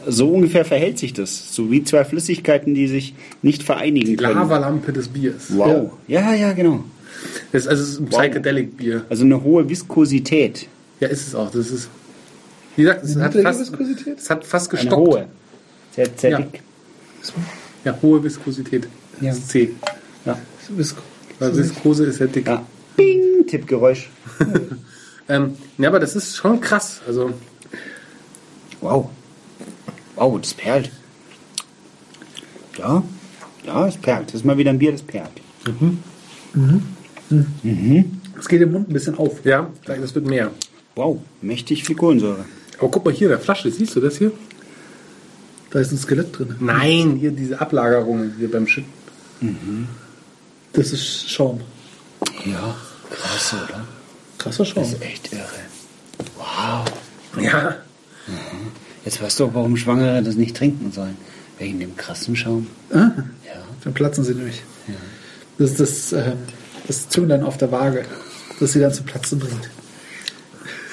So 0.08 0.30
ungefähr 0.30 0.66
verhält 0.66 0.98
sich 0.98 1.14
das. 1.14 1.54
So 1.54 1.70
wie 1.72 1.84
zwei 1.84 2.04
Flüssigkeiten, 2.06 2.74
die 2.74 2.88
sich 2.88 3.14
nicht 3.42 3.64
vereinigen 3.64 4.16
können. 4.18 4.34
Lavalampe 4.36 4.92
des 4.94 5.10
Biers. 5.10 5.48
Wow. 5.50 5.92
Ja, 6.08 6.34
ja, 6.34 6.54
genau. 6.54 6.84
Das 7.52 7.64
ist, 7.64 7.68
also 7.68 7.84
es 7.84 7.90
ist 7.90 8.00
ein 8.00 8.06
Psychedelic-Bier. 8.08 9.06
Also 9.10 9.26
eine 9.26 9.44
hohe 9.44 9.70
Viskosität. 9.70 10.68
Ja, 11.00 11.08
ist 11.10 11.28
es 11.28 11.36
auch. 11.36 11.52
Das 11.52 11.70
ist, 11.70 11.90
wie 12.76 12.84
gesagt, 12.84 13.04
es 13.04 13.16
hat 13.18 13.34
fast, 13.36 13.60
Viskosität? 13.60 14.18
es 14.20 14.30
hat 14.30 14.46
fast 14.46 14.72
Eine 14.72 14.80
gestockt. 14.82 15.08
hohe. 15.08 15.26
Sehr, 15.96 16.08
sehr 16.16 16.32
Ja. 16.32 16.38
dick. 16.40 16.62
Ja, 17.86 17.98
hohe 18.02 18.24
Viskosität. 18.24 18.88
Ja. 19.20 19.30
Das 19.30 19.38
ist 19.40 19.50
C. 19.50 19.72
Ja. 20.26 20.38
Visko. 20.70 21.02
Weil 21.40 21.56
Viskose 21.58 22.06
ist 22.06 22.20
ja 22.20 22.28
dick. 22.28 22.48
ja. 22.48 22.66
Bing, 22.96 23.46
Tippgeräusch. 23.48 24.10
Ähm, 25.30 25.56
ja, 25.78 25.88
aber 25.88 26.00
das 26.02 26.16
ist 26.18 26.36
schon 26.36 26.60
krass. 26.60 27.00
Also, 27.08 27.32
Wow. 28.82 29.10
Wow, 30.18 30.42
das 30.42 30.54
perlt. 30.54 30.92
Ja, 32.78 33.02
ja, 33.66 33.88
es 33.88 33.96
perlt. 33.96 34.28
Das 34.30 34.36
ist 34.36 34.46
mal 34.46 34.58
wieder 34.58 34.72
ein 34.72 34.80
Bier, 34.80 34.92
das 34.92 35.04
perlt. 35.04 35.30
Es 38.38 38.48
geht 38.50 38.62
im 38.62 38.72
Mund 38.74 38.90
ein 38.90 38.94
bisschen 38.94 39.18
auf. 39.18 39.46
ja, 39.46 39.70
das 39.86 40.14
wird 40.16 40.26
mehr. 40.26 40.52
Wow, 40.96 41.20
mächtig 41.42 41.86
viel 41.86 41.96
Kohlensäure. 41.96 42.44
Aber 42.82 42.90
guck 42.90 43.06
mal 43.06 43.14
hier, 43.14 43.28
der 43.30 43.40
Flasche, 43.40 43.72
siehst 43.72 43.96
du 43.96 44.00
das 44.00 44.18
hier? 44.18 44.32
Da 45.70 45.80
ist 45.80 45.92
ein 45.92 45.98
Skelett 46.00 46.38
drin. 46.38 46.56
Nein, 46.60 47.16
hier 47.20 47.32
diese 47.32 47.62
Ablagerungen 47.62 48.34
hier 48.40 48.50
beim 48.52 48.68
Schütten. 48.68 49.88
Das 50.74 50.92
ist 50.92 51.30
Schaum. 51.30 51.62
Ja, 52.46 52.76
krass, 53.12 53.54
oder? 53.54 53.86
Krasser 54.40 54.66
Schaum. 54.66 54.84
Das 54.84 54.94
ist 54.94 55.02
echt 55.02 55.32
irre. 55.32 55.46
Wow. 56.38 56.86
Ja. 57.42 57.76
Jetzt 59.06 59.22
weißt 59.22 59.40
du 59.40 59.46
auch, 59.46 59.54
warum 59.54 59.78
Schwangere 59.78 60.22
das 60.24 60.36
nicht 60.36 60.58
trinken 60.58 60.92
sollen. 60.92 61.18
Wegen 61.60 61.80
dem 61.80 61.96
krassen 61.96 62.36
Schaum. 62.36 62.68
Ah, 62.92 63.12
Ja. 63.46 63.62
dann 63.84 63.94
platzen 63.94 64.24
sie 64.24 64.34
nämlich. 64.34 64.64
Das 65.60 65.72
ist 65.72 65.80
das, 65.80 66.14
ähm, 66.14 66.34
das 66.88 67.08
Zünglein 67.10 67.44
auf 67.44 67.58
der 67.58 67.72
Waage, 67.72 68.06
das 68.60 68.72
sie 68.74 68.80
dann 68.80 68.92
zum 68.94 69.06
Platzen 69.06 69.38
bringt. 69.40 69.70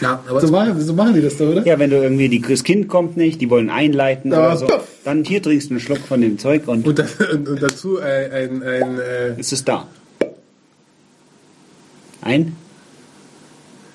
Ja, 0.01 0.23
aber 0.29 0.41
So 0.41 0.49
machen, 0.49 0.81
so 0.81 0.93
machen 0.95 1.15
die 1.15 1.23
das 1.23 1.37
doch, 1.37 1.47
oder? 1.49 1.67
Ja, 1.67 1.79
wenn 1.79 1.91
du 1.91 1.97
irgendwie, 1.97 2.29
die, 2.29 2.41
das 2.41 2.63
Kind 2.65 2.89
kommt 2.89 3.17
nicht, 3.17 3.41
die 3.41 3.51
wollen 3.51 3.69
einleiten 3.71 4.31
Ja, 4.33 4.39
oder 4.47 4.57
so, 4.57 4.67
puff. 4.67 4.85
dann 5.05 5.25
hier 5.25 5.43
trinkst 5.43 5.71
du 5.71 5.75
einen 5.75 5.81
Schluck 5.81 5.99
von 5.99 6.21
dem 6.21 6.39
Zeug 6.39 6.69
und 6.69 6.87
und, 6.87 6.99
das, 6.99 7.15
und, 7.17 7.49
und 7.49 7.63
dazu 7.63 7.99
ein, 8.01 8.33
ein, 8.33 8.63
ein 8.63 8.99
äh, 9.01 9.41
ist 9.41 9.53
es 9.53 9.65
da. 9.65 9.87
Ein 12.21 12.55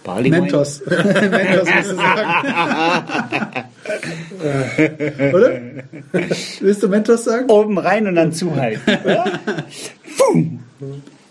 Barley 0.04 0.30
Mentos. 0.32 0.82
Mentos 0.86 1.70
musst 1.76 1.92
du 1.92 1.96
sagen. 1.96 3.64
oder? 5.34 5.62
Willst 6.60 6.84
du 6.84 6.88
Mentos 6.90 7.24
sagen? 7.24 7.50
Oben 7.50 7.78
rein 7.78 8.08
und 8.08 8.16
dann 8.16 8.32
zuhalten. 8.34 8.82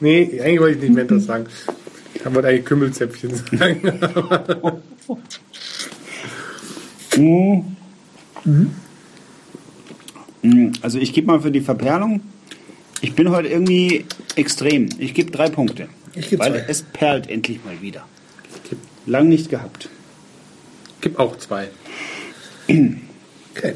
Nee, 0.01 0.41
eigentlich 0.43 0.61
wollte 0.61 0.77
ich 0.79 0.83
nicht 0.83 0.95
Mentos 0.95 1.27
sagen. 1.27 1.47
Ich 2.25 2.35
wollte 2.35 2.49
eigentlich 2.49 2.65
Kümmelzäpfchen 2.65 3.35
sagen. 3.37 4.01
Mm, 7.17 7.63
Also 10.83 10.99
ich 10.99 11.13
gebe 11.13 11.27
mal 11.29 11.41
für 11.41 11.51
die 11.51 11.61
Verperlung, 11.61 12.21
ich 13.01 13.15
bin 13.15 13.31
heute 13.31 13.49
irgendwie 13.49 14.05
extrem. 14.37 14.89
Ich 14.99 15.15
gebe 15.15 15.31
drei 15.31 15.49
Punkte. 15.49 15.89
Ich 16.15 16.31
geb 16.31 16.39
Weil 16.41 16.53
zwei. 16.53 16.65
es 16.69 16.83
perlt 16.83 17.29
endlich 17.31 17.65
mal 17.65 17.81
wieder. 17.81 18.05
Lang 19.07 19.29
nicht 19.29 19.49
gehabt. 19.51 19.89
Gib 21.01 21.19
auch 21.19 21.37
zwei. 21.39 21.69
Okay. 23.55 23.75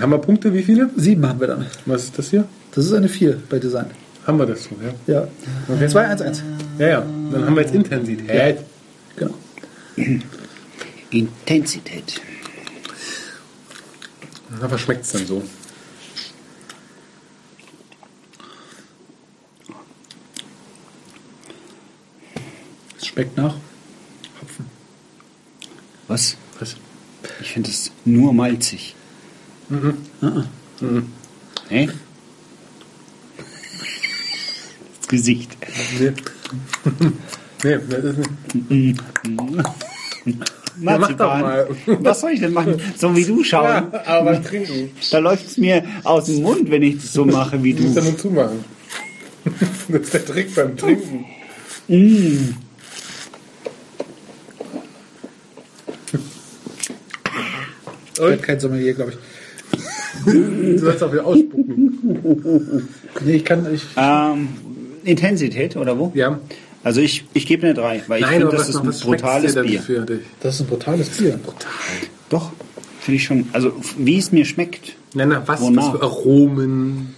Haben 0.00 0.12
wir 0.12 0.18
Punkte? 0.18 0.54
Wie 0.54 0.62
viele? 0.62 0.88
Sieben 0.96 1.28
haben 1.28 1.38
wir 1.40 1.46
dann. 1.46 1.66
Was 1.84 2.04
ist 2.04 2.18
das 2.18 2.30
hier? 2.30 2.48
Das 2.74 2.86
ist 2.86 2.92
eine 2.94 3.10
vier 3.10 3.38
bei 3.50 3.58
Design. 3.58 3.90
Haben 4.28 4.38
wir 4.40 4.46
das 4.46 4.64
so, 4.64 4.76
ja? 4.82 4.92
Ja. 5.06 5.28
2-1-1. 5.68 6.42
Ja, 6.78 6.86
ja. 6.86 7.00
Dann 7.00 7.46
haben 7.46 7.56
wir 7.56 7.62
jetzt 7.62 7.74
Intensität. 7.74 8.58
Genau. 9.16 9.34
Intensität. 11.10 12.20
Na, 14.50 14.70
was 14.70 14.82
schmeckt 14.82 15.06
es 15.06 15.12
denn 15.12 15.26
so? 15.26 15.42
Es 22.98 23.06
schmeckt 23.06 23.34
nach 23.38 23.54
Hopfen. 24.42 24.66
Was? 26.06 26.36
Was? 26.60 26.76
Ich 27.40 27.52
finde 27.52 27.70
es 27.70 27.90
nur 28.04 28.34
malzig. 28.34 28.94
Hä? 31.70 31.88
Gesicht. 35.08 35.56
Nee. 35.98 36.12
nee, 37.64 37.78
das 37.88 38.04
ist 38.04 38.18
nicht. 38.68 39.00
Ja, 40.80 40.96
mach 40.96 41.12
doch 41.14 41.38
mal. 41.40 41.66
Was 41.86 42.20
soll 42.20 42.30
ich 42.32 42.40
denn 42.40 42.52
machen? 42.52 42.80
So 42.96 43.16
wie 43.16 43.24
du 43.24 43.42
schauen. 43.42 43.64
Ja, 43.64 44.02
aber 44.06 44.40
trinken. 44.40 44.90
Da 45.10 45.18
läuft 45.18 45.44
es 45.48 45.56
mir 45.58 45.82
aus 46.04 46.26
dem 46.26 46.42
Mund, 46.42 46.70
wenn 46.70 46.84
ich 46.84 46.96
das 47.02 47.12
so 47.12 47.24
mache 47.24 47.60
wie 47.64 47.74
Du 47.74 47.82
musst 47.82 47.96
ja 47.96 48.02
du. 48.02 48.08
nur 48.10 48.16
zumachen. 48.18 48.64
Das 49.88 50.02
ist 50.02 50.14
der 50.14 50.24
Trick 50.24 50.54
beim 50.54 50.76
Trinken. 50.76 51.24
Ich 58.14 58.20
bin 58.20 58.40
kein 58.42 58.60
Sommelier, 58.60 58.94
glaube 58.94 59.12
ich. 59.12 59.18
Du 60.24 60.78
sollst 60.78 61.02
auch 61.02 61.12
wieder 61.12 61.24
ausspucken. 61.26 62.88
Nee, 63.24 63.32
ich 63.36 63.44
kann. 63.44 63.66
Ich, 63.74 63.82
Ähm, 63.96 64.48
Intensität 65.08 65.76
oder 65.76 65.98
wo? 65.98 66.12
Ja. 66.14 66.38
Also 66.84 67.00
ich, 67.00 67.24
ich 67.34 67.46
gebe 67.46 67.66
eine 67.66 67.74
3, 67.74 68.04
weil 68.06 68.20
ich 68.20 68.26
finde, 68.26 68.48
das 68.48 68.68
ist 68.68 68.76
ein 68.76 68.90
brutales 68.90 69.54
Bier. 69.54 69.82
das 70.40 70.54
ist 70.54 70.60
ein 70.60 70.66
brutales 70.68 71.08
Bier. 71.08 71.38
Doch, 72.28 72.52
finde 73.00 73.16
ich 73.16 73.24
schon. 73.24 73.46
Also 73.52 73.72
wie 73.96 74.18
es 74.18 74.32
mir 74.32 74.44
schmeckt. 74.44 74.94
Nein, 75.14 75.30
na, 75.30 75.42
was, 75.46 75.60
was 75.60 75.88
für 75.88 76.02
Aromen? 76.02 77.14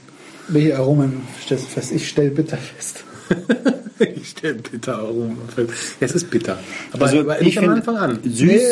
Welche 0.49 0.77
Aromen 0.79 1.23
stellst 1.45 1.67
du 1.67 1.69
fest? 1.71 1.93
Ich 1.93 2.09
stelle 2.09 2.31
bitter 2.31 2.57
fest. 2.57 3.05
ich 3.99 4.31
stelle 4.31 4.55
bitter 4.55 4.99
Aromen 4.99 5.37
fest. 5.55 5.71
Es 6.01 6.13
ist 6.13 6.31
bitter. 6.31 6.59
Aber, 6.93 7.07
Also 7.07 7.21
aber 7.21 7.43
ich 7.43 7.59
finde 7.59 7.75
Anfang 7.77 7.97
an. 7.97 8.19
süß, 8.25 8.39
Nee, 8.39 8.67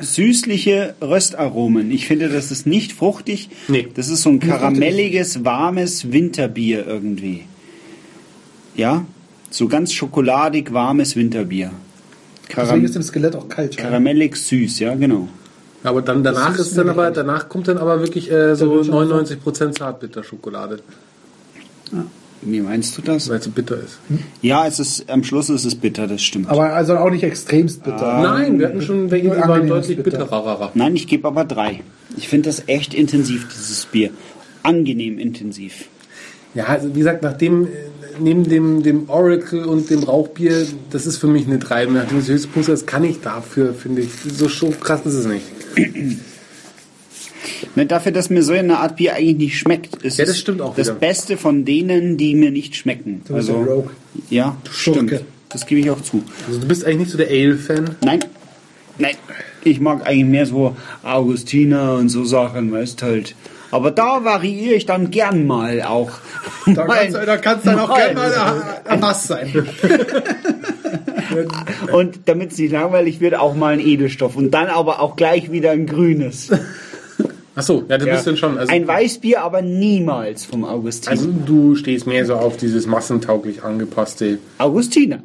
süßliche 0.00 0.94
Röstaromen. 1.00 1.90
Ich 1.90 2.06
finde, 2.06 2.28
das 2.28 2.50
ist 2.50 2.66
nicht 2.66 2.92
fruchtig. 2.92 3.48
Nee. 3.68 3.88
Das 3.94 4.08
ist 4.08 4.22
so 4.22 4.30
ein 4.30 4.40
karamelliges, 4.40 5.44
warmes 5.44 6.12
Winterbier 6.12 6.86
irgendwie. 6.86 7.44
Ja, 8.74 9.04
so 9.50 9.68
ganz 9.68 9.92
schokoladig 9.92 10.72
warmes 10.72 11.14
Winterbier. 11.16 11.70
Deswegen 12.48 12.66
Karam 12.68 12.84
ist 12.84 12.94
dem 12.94 13.02
Skelett 13.02 13.36
auch 13.36 13.48
kalt. 13.48 13.76
ja. 13.76 13.82
karamellig 13.82 14.36
süß, 14.36 14.78
ja 14.80 14.94
genau. 14.94 15.28
Aber 15.84 16.00
dann 16.02 16.22
danach 16.22 16.50
Das 16.52 16.60
ist 16.60 16.66
ist 16.68 16.78
dann 16.78 16.88
aber, 16.88 17.10
danach 17.10 17.48
kommt 17.48 17.66
dann 17.68 17.78
aber 17.78 18.00
wirklich 18.00 18.30
äh, 18.30 18.54
so 18.54 18.70
wird 18.70 18.86
schon 18.86 19.08
99% 19.10 19.72
Zartbitterschokolade, 19.72 20.80
Wie 22.42 22.60
meinst 22.60 22.96
du 22.96 23.02
das? 23.02 23.28
weil 23.28 23.38
es 23.38 23.44
so 23.44 23.50
bitter 23.50 23.76
ist. 23.78 23.98
Ja, 24.42 24.66
es 24.66 24.78
ist 24.78 25.08
am 25.10 25.24
Schluss 25.24 25.50
ist 25.50 25.64
es 25.64 25.74
bitter, 25.74 26.06
das 26.06 26.22
stimmt. 26.22 26.48
Aber 26.48 26.72
also 26.72 26.96
auch 26.96 27.10
nicht 27.10 27.24
extremst 27.24 27.82
bitter. 27.84 28.20
Nein, 28.22 28.58
wir 28.58 28.68
hatten 28.68 28.82
schon 28.82 29.10
welche, 29.10 29.30
die 29.30 29.36
waren 29.36 29.66
deutlich 29.66 29.96
bitter. 30.02 30.24
bitterer. 30.26 30.70
Nein, 30.74 30.94
ich 30.96 31.06
gebe 31.06 31.26
aber 31.26 31.44
drei. 31.44 31.80
Ich 32.16 32.28
finde 32.28 32.48
das 32.48 32.64
echt 32.68 32.94
intensiv, 32.94 33.48
dieses 33.48 33.86
Bier. 33.86 34.10
Angenehm 34.62 35.18
intensiv. 35.18 35.88
Ja, 36.54 36.66
also 36.66 36.94
wie 36.94 36.98
gesagt, 36.98 37.22
nachdem, 37.22 37.64
äh, 37.64 37.68
neben 38.18 38.44
dem, 38.48 38.82
dem 38.82 39.08
Oracle 39.08 39.64
und 39.64 39.90
dem 39.90 40.02
Rauchbier, 40.02 40.66
das 40.90 41.06
ist 41.06 41.16
für 41.18 41.26
mich 41.26 41.46
eine 41.46 41.58
3. 41.58 41.86
Nachdem 41.86 42.18
es 42.18 42.28
Höchstpunkt 42.28 42.68
ist, 42.68 42.86
kann 42.86 43.04
ich 43.04 43.20
dafür, 43.20 43.74
finde 43.74 44.02
ich. 44.02 44.10
So 44.36 44.48
schon 44.48 44.78
krass 44.78 45.00
ist 45.06 45.14
es 45.14 45.26
nicht. 45.26 45.46
Ne, 47.74 47.86
dafür, 47.86 48.12
dass 48.12 48.28
mir 48.28 48.42
so 48.42 48.52
eine 48.52 48.78
Art 48.78 48.96
Bier 48.96 49.14
eigentlich 49.14 49.36
nicht 49.36 49.58
schmeckt, 49.58 50.02
ist 50.02 50.18
Ja, 50.18 50.24
das 50.24 50.38
stimmt 50.38 50.60
auch 50.60 50.74
das 50.74 50.88
wieder. 50.88 50.96
Beste 50.96 51.36
von 51.36 51.64
denen, 51.64 52.16
die 52.16 52.34
mir 52.34 52.50
nicht 52.50 52.76
schmecken. 52.76 53.22
Du 53.26 53.34
also, 53.34 53.54
Rogue. 53.54 53.90
Ja, 54.30 54.56
Schurke. 54.70 55.06
stimmt. 55.06 55.24
Das 55.48 55.66
gebe 55.66 55.80
ich 55.80 55.90
auch 55.90 56.00
zu. 56.00 56.22
Also 56.46 56.60
du 56.60 56.66
bist 56.66 56.84
eigentlich 56.84 56.98
nicht 56.98 57.10
so 57.10 57.18
der 57.18 57.28
Ale-Fan. 57.28 57.96
Nein, 58.04 58.20
nein. 58.98 59.14
Ich 59.64 59.80
mag 59.80 60.06
eigentlich 60.06 60.26
mehr 60.26 60.46
so 60.46 60.76
Augustiner 61.02 61.94
und 61.94 62.08
so 62.08 62.24
Sachen, 62.24 62.72
weißt 62.72 63.02
halt. 63.02 63.34
Aber 63.72 63.90
da 63.90 64.22
variiere 64.22 64.74
ich 64.74 64.86
dann 64.86 65.10
gern 65.10 65.46
mal 65.46 65.82
auch. 65.82 66.10
Da 66.66 66.84
kannst, 66.86 67.16
du- 67.16 67.26
da 67.26 67.36
kannst 67.38 67.66
du 67.66 67.70
dann 67.70 67.80
auch 67.80 67.96
gerne 67.96 68.14
mal 68.14 68.62
am 68.88 69.00
Nass 69.00 69.26
sein. 69.26 69.50
Und 71.92 72.20
damit 72.26 72.52
es 72.52 72.58
nicht 72.58 72.72
langweilig 72.72 73.20
wird, 73.20 73.34
auch 73.34 73.54
mal 73.54 73.72
ein 73.74 73.80
Edelstoff. 73.80 74.36
Und 74.36 74.50
dann 74.52 74.66
aber 74.68 75.00
auch 75.00 75.16
gleich 75.16 75.50
wieder 75.50 75.70
ein 75.70 75.86
grünes. 75.86 76.50
Achso, 77.54 77.84
ja, 77.88 77.98
du 77.98 78.06
Ja. 78.06 78.14
bist 78.14 78.26
dann 78.26 78.36
schon. 78.36 78.58
Also, 78.58 78.72
ein 78.72 78.86
Weißbier, 78.86 79.42
aber 79.42 79.60
niemals 79.62 80.44
vom 80.44 80.64
Augustiner. 80.64 81.12
also 81.12 81.28
du 81.46 81.74
stehst 81.74 82.06
mehr 82.06 82.24
so 82.24 82.34
auf 82.34 82.56
dieses 82.56 82.86
massentauglich 82.86 83.62
angepasste. 83.62 84.38
Augustiner. 84.58 85.18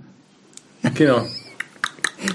Genau. 0.95 1.21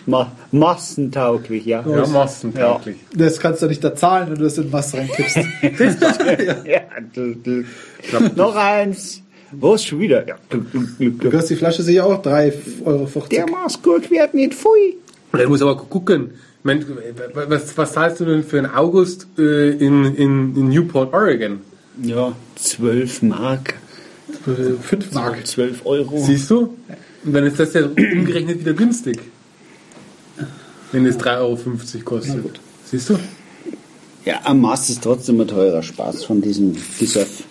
Ma 0.06 0.32
massentauglich, 0.52 1.66
ja. 1.66 1.84
Ja, 1.86 2.06
massentauglich. 2.06 2.96
Das 3.14 3.40
kannst 3.40 3.62
du 3.62 3.66
nicht 3.66 3.82
da 3.82 3.94
zahlen, 3.94 4.28
wenn 4.30 4.36
du 4.36 4.44
das 4.44 4.58
in 4.58 4.70
Masse 4.70 4.98
reinkippst. 4.98 5.36
Ja, 6.64 6.80
du, 7.12 7.34
du. 7.34 7.64
Noch 8.36 8.54
eins. 8.54 9.22
Wo 9.52 9.74
ist 9.74 9.84
schon 9.84 10.00
wieder? 10.00 10.26
Ja. 10.26 10.36
Du 10.48 11.30
kostet 11.30 11.50
die 11.50 11.56
Flasche 11.56 11.82
sicher 11.82 12.06
auch 12.06 12.22
3,50 12.22 12.86
Euro. 12.86 13.08
Der 13.30 13.50
Maßgurt 13.50 14.10
wird 14.10 14.34
nicht 14.34 14.54
pfui. 14.54 14.96
Du 15.32 15.48
musst 15.48 15.62
aber 15.62 15.76
gucken. 15.76 16.30
Ich 16.64 16.86
was, 17.34 17.76
was 17.76 17.92
zahlst 17.92 18.20
du 18.20 18.24
denn 18.24 18.44
für 18.44 18.58
einen 18.58 18.72
August 18.72 19.26
äh, 19.36 19.70
in, 19.70 20.04
in, 20.14 20.56
in 20.56 20.68
Newport, 20.68 21.12
Oregon? 21.12 21.60
Ja, 22.02 22.34
12 22.54 23.22
Mark. 23.22 23.74
5 24.44 25.12
Mark. 25.12 25.46
12 25.46 25.84
Euro. 25.84 26.18
Siehst 26.24 26.50
du? 26.50 26.76
Und 27.24 27.32
dann 27.32 27.44
ist 27.44 27.58
das 27.58 27.74
ja 27.74 27.84
umgerechnet 27.86 28.60
wieder 28.60 28.74
günstig. 28.74 29.18
Wenn 30.92 31.06
es 31.06 31.18
3,50 31.18 31.38
Euro 31.38 31.58
kostet. 32.04 32.42
gut. 32.42 32.60
Siehst 32.84 33.08
du? 33.08 33.18
Ja, 34.24 34.40
am 34.44 34.60
Mast 34.60 34.90
ist 34.90 35.02
trotzdem 35.02 35.40
ein 35.40 35.48
teurer 35.48 35.82
Spaß 35.82 36.24
von 36.24 36.40
diesem 36.40 36.76
Gesöff. 36.98 37.44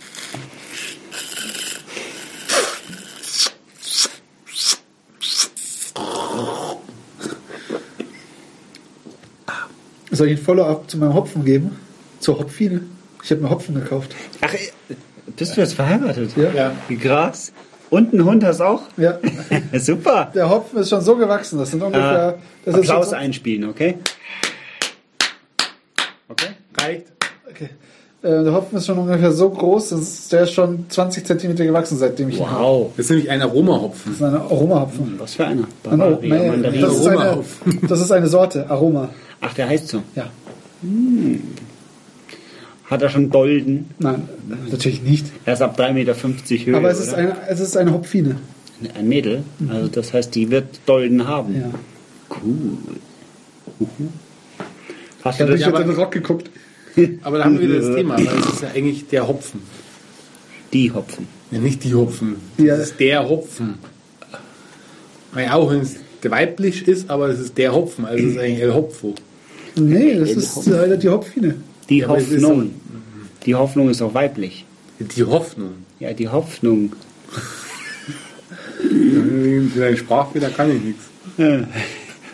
Soll 10.11 10.27
ich 10.27 10.39
ein 10.39 10.43
Follow-up 10.43 10.89
zu 10.89 10.97
meinem 10.97 11.15
Hopfen 11.15 11.43
geben? 11.43 11.77
Zur 12.19 12.37
Hopfine? 12.37 12.81
Ich 13.23 13.31
habe 13.31 13.41
mir 13.41 13.49
Hopfen 13.49 13.75
gekauft. 13.75 14.15
Ach, 14.41 14.53
bist 15.35 15.57
du 15.57 15.61
jetzt 15.61 15.73
verheiratet? 15.73 16.31
Ja. 16.37 16.51
Ja. 16.51 16.75
Wie 16.87 16.97
krass. 16.97 17.51
Und 17.91 18.13
einen 18.13 18.25
Hund 18.25 18.43
hast 18.43 18.61
du 18.61 18.63
auch? 18.63 18.81
Ja, 18.97 19.19
Super. 19.79 20.31
der 20.33 20.49
Hopfen 20.49 20.79
ist 20.79 20.89
schon 20.89 21.01
so 21.01 21.15
gewachsen. 21.17 21.59
Das 21.59 21.69
sind 21.71 21.83
ungefähr. 21.83 22.39
Das 22.65 22.75
ist 22.77 22.85
schon 22.87 22.95
Applaus 22.95 23.09
so, 23.11 23.15
einspielen, 23.17 23.69
okay? 23.69 23.97
Okay. 26.29 26.47
Reicht. 26.79 27.07
okay. 27.49 27.69
Äh, 28.23 28.43
der 28.43 28.53
Hopfen 28.53 28.77
ist 28.77 28.85
schon 28.85 28.97
ungefähr 28.97 29.31
so 29.33 29.49
groß, 29.49 29.89
dass 29.89 30.29
der 30.29 30.43
ist 30.43 30.53
schon 30.53 30.85
20 30.89 31.25
Zentimeter 31.25 31.65
gewachsen, 31.65 31.97
seitdem 31.97 32.29
ich 32.29 32.39
ihn 32.39 32.49
habe. 32.49 32.63
Wow. 32.63 32.91
Das 32.95 33.05
ist 33.07 33.09
nämlich 33.09 33.29
ein 33.29 33.41
Aromahopfen. 33.41 34.11
Das 34.13 34.21
ist 34.21 34.23
ein 34.35 34.41
Aromahopfen. 34.41 35.15
Was 35.19 35.33
für 35.35 35.45
einer? 35.45 35.63
Ein 35.89 36.01
Ar- 36.01 36.09
Bavaria, 36.11 36.35
nee, 36.37 36.49
Mandarin. 36.49 36.81
das, 36.81 36.93
ist 36.97 37.07
eine, 37.07 37.19
Aromahopfen. 37.19 37.79
das 37.89 37.99
ist 37.99 38.11
eine 38.11 38.27
Sorte, 38.27 38.69
Aroma. 38.69 39.09
Ach, 39.41 39.53
der 39.53 39.67
heißt 39.67 39.89
so. 39.89 40.01
Ja. 40.15 40.27
Hat 42.91 43.01
er 43.01 43.09
schon 43.09 43.29
Dolden? 43.29 43.89
Nein, 43.99 44.27
natürlich 44.69 45.01
nicht. 45.01 45.25
Er 45.45 45.53
ist 45.53 45.61
ab 45.61 45.79
3,50 45.79 45.93
Meter 45.93 46.13
Höhe. 46.65 46.75
Aber 46.77 46.91
es 46.91 46.99
ist, 46.99 47.13
eine, 47.13 47.37
es 47.47 47.61
ist 47.61 47.77
eine 47.77 47.93
Hopfine. 47.93 48.35
ein 48.95 49.07
Mädel. 49.07 49.43
Also 49.69 49.87
das 49.87 50.11
heißt, 50.13 50.35
die 50.35 50.51
wird 50.51 50.81
Dolden 50.85 51.25
haben. 51.25 51.55
Ja. 51.55 51.69
Cool. 52.29 52.77
Uhu. 53.79 53.87
Hast 55.23 55.35
Ich 55.35 55.37
du 55.37 55.43
habe 55.43 55.51
das 55.53 55.61
durch 55.63 55.67
aber- 55.67 55.83
den 55.85 55.95
Rock 55.95 56.11
geguckt. 56.11 56.49
Aber 57.23 57.37
da 57.37 57.45
haben 57.45 57.57
wir 57.57 57.69
wieder 57.69 57.79
das 57.79 57.95
Thema, 57.95 58.17
weil 58.17 58.27
es 58.27 58.53
ist 58.53 58.61
ja 58.63 58.67
eigentlich 58.75 59.07
der 59.07 59.25
Hopfen. 59.25 59.61
die 60.73 60.91
Hopfen? 60.91 61.25
Ja, 61.49 61.59
nicht 61.59 61.85
die 61.85 61.93
Hopfen. 61.95 62.35
Ja. 62.57 62.75
Das 62.75 62.89
ist 62.89 62.99
der 62.99 63.29
Hopfen. 63.29 63.75
Naja, 65.33 65.53
auch 65.53 65.71
wenn 65.71 65.79
es 65.79 65.95
weiblich 66.23 66.85
ist, 66.89 67.09
aber 67.09 67.29
es 67.29 67.39
ist 67.39 67.57
der 67.57 67.73
Hopfen. 67.73 68.03
Also 68.03 68.21
es 68.25 68.31
ist 68.33 68.37
eigentlich 68.39 68.59
El 68.59 68.73
Hopfo. 68.73 69.15
Nee, 69.77 70.15
das 70.19 70.31
ist 70.31 70.67
äh, 70.67 70.97
die 70.97 71.07
Hopfine. 71.07 71.55
Die 71.91 71.97
Ja, 71.97 72.07
aber 72.07 72.19
Hoffnung. 72.21 72.71
Die 73.45 73.53
Hoffnung 73.53 73.89
ist 73.89 74.01
auch 74.01 74.13
weiblich. 74.13 74.65
Die 74.99 75.25
Hoffnung. 75.25 75.73
Ja, 75.99 76.13
die 76.13 76.29
Hoffnung. 76.29 76.93
Deinen 79.75 79.97
Sprachfehler 79.97 80.51
kann 80.51 80.73
ich 80.73 80.81
nichts. 80.81 81.03
Ein 81.37 81.67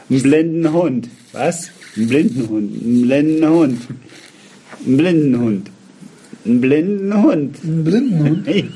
blenden 0.09 0.71
Hund. 0.71 1.09
Was? 1.31 1.71
Ein 1.95 2.07
blinden 2.07 2.47
Hund. 2.47 2.71
Ein 2.85 3.01
blenden 3.01 3.49
Hund. 3.49 3.81
Ein 4.85 4.97
blinden 4.97 5.39
Hund. 5.39 5.71
Ein 6.45 6.61
blinden 6.61 7.23
Hund. 7.23 7.63
Ein 7.63 7.83
Blindenhund. 7.83 8.47
Hey. 8.47 8.69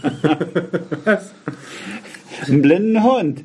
Ein 2.48 2.62
blinden 2.64 3.04
Hund. 3.04 3.44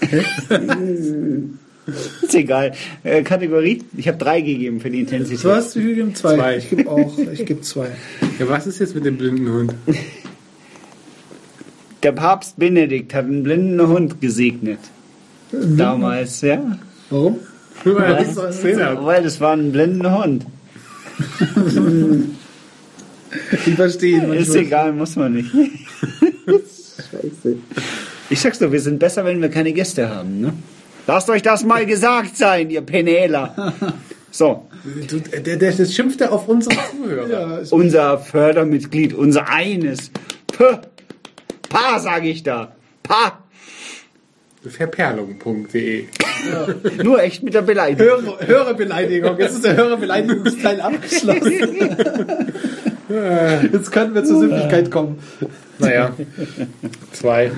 Ist 2.22 2.34
egal. 2.34 2.72
Äh, 3.02 3.22
Kategorie? 3.22 3.82
Ich 3.96 4.08
habe 4.08 4.18
drei 4.18 4.40
gegeben 4.40 4.80
für 4.80 4.90
die 4.90 5.00
Intensität. 5.00 5.44
Du 5.44 5.50
hast 5.52 5.74
gegeben? 5.74 6.14
Zwei. 6.14 6.36
Zwei. 6.36 6.56
Ich 6.56 6.70
gebe 6.70 6.90
auch, 6.90 7.18
ich 7.18 7.44
gebe 7.44 7.60
zwei. 7.60 7.88
Ja, 8.38 8.48
was 8.48 8.66
ist 8.66 8.78
jetzt 8.78 8.94
mit 8.94 9.04
dem 9.04 9.18
blinden 9.18 9.50
Hund? 9.52 9.74
Der 12.02 12.12
Papst 12.12 12.58
Benedikt 12.58 13.14
hat 13.14 13.24
einen 13.26 13.42
blinden 13.42 13.86
Hund 13.86 14.20
gesegnet. 14.20 14.80
Damals, 15.52 16.40
ja. 16.40 16.78
Warum? 17.10 17.38
Weil. 17.84 18.26
Weil 19.04 19.22
das 19.22 19.40
war 19.40 19.52
ein 19.54 19.72
blinder 19.72 20.22
Hund. 20.22 20.46
Ich 23.66 23.74
verstehe 23.74 24.18
ihn 24.18 24.32
Ist 24.32 24.48
manchmal. 24.48 24.56
egal, 24.58 24.92
muss 24.92 25.16
man 25.16 25.32
nicht. 25.32 25.50
Ich 28.30 28.40
sag's 28.40 28.58
doch, 28.58 28.72
wir 28.72 28.80
sind 28.80 28.98
besser, 28.98 29.24
wenn 29.24 29.42
wir 29.42 29.48
keine 29.48 29.72
Gäste 29.72 30.08
haben. 30.08 30.40
Ne? 30.40 30.52
Lasst 31.06 31.28
euch 31.28 31.42
das 31.42 31.64
mal 31.64 31.86
gesagt 31.86 32.36
sein, 32.36 32.70
ihr 32.70 32.82
Penäler. 32.82 33.72
So, 34.30 34.68
der, 35.46 35.56
der, 35.56 35.70
das 35.70 35.94
schimpft 35.94 36.20
er 36.20 36.32
auf 36.32 36.48
unsere 36.48 36.74
Zuhörer. 36.90 37.28
Ja, 37.28 37.60
unser 37.70 38.18
Fördermitglied, 38.18 39.14
unser 39.14 39.48
eines. 39.48 40.10
Puh. 40.48 40.78
Pa, 41.68 42.00
sage 42.00 42.30
ich 42.30 42.42
da. 42.42 42.74
Pa. 43.04 43.44
Verperlung.de 44.68 46.06
Nur 47.04 47.22
echt 47.22 47.44
mit 47.44 47.54
der 47.54 47.62
Beleidigung. 47.62 48.24
Höre, 48.24 48.46
Hörerbeleidigung. 48.46 49.38
Jetzt 49.38 49.54
ist 49.54 49.64
der 49.64 49.76
Hörerbeleidigungsteil 49.76 50.80
abgeschlossen. 50.80 51.96
Jetzt 53.72 53.92
können 53.92 54.14
wir 54.16 54.24
zur 54.24 54.40
Süffigkeit 54.40 54.90
kommen. 54.90 55.20
Naja, 55.78 56.12
zwei. 57.12 57.52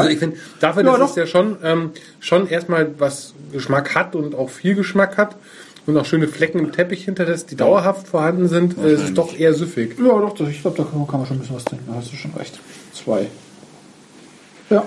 Also 0.00 0.08
ich 0.08 0.18
finde, 0.18 0.36
dafür, 0.60 0.84
Ja, 0.84 0.90
dass 0.92 0.98
doch. 1.00 1.10
es 1.10 1.16
ja 1.16 1.26
schon, 1.26 1.56
ähm, 1.62 1.90
schon 2.20 2.48
erstmal 2.48 2.90
was 2.98 3.34
Geschmack 3.52 3.94
hat 3.94 4.14
und 4.16 4.34
auch 4.34 4.50
viel 4.50 4.74
Geschmack 4.74 5.16
hat 5.16 5.36
und 5.86 5.96
auch 5.96 6.04
schöne 6.06 6.28
Flecken 6.28 6.58
im 6.60 6.72
Teppich 6.72 7.04
hinter 7.04 7.24
das, 7.26 7.46
die 7.46 7.56
dauerhaft 7.56 8.06
vorhanden 8.08 8.48
sind, 8.48 8.78
äh, 8.78 8.92
ist 8.94 9.00
es 9.02 9.14
doch 9.14 9.36
eher 9.36 9.52
süffig. 9.54 9.96
Ja, 9.98 10.04
doch, 10.18 10.38
ich 10.48 10.60
glaube, 10.62 10.76
da 10.76 10.84
kann 10.84 10.98
man, 10.98 11.06
kann 11.08 11.18
man 11.20 11.26
schon 11.26 11.36
ein 11.36 11.40
bisschen 11.40 11.56
was 11.56 11.64
trinken. 11.64 11.84
Da 11.88 11.96
hast 11.96 12.12
du 12.12 12.16
schon 12.16 12.32
recht. 12.34 12.58
Zwei. 12.92 13.26
Ja. 14.70 14.84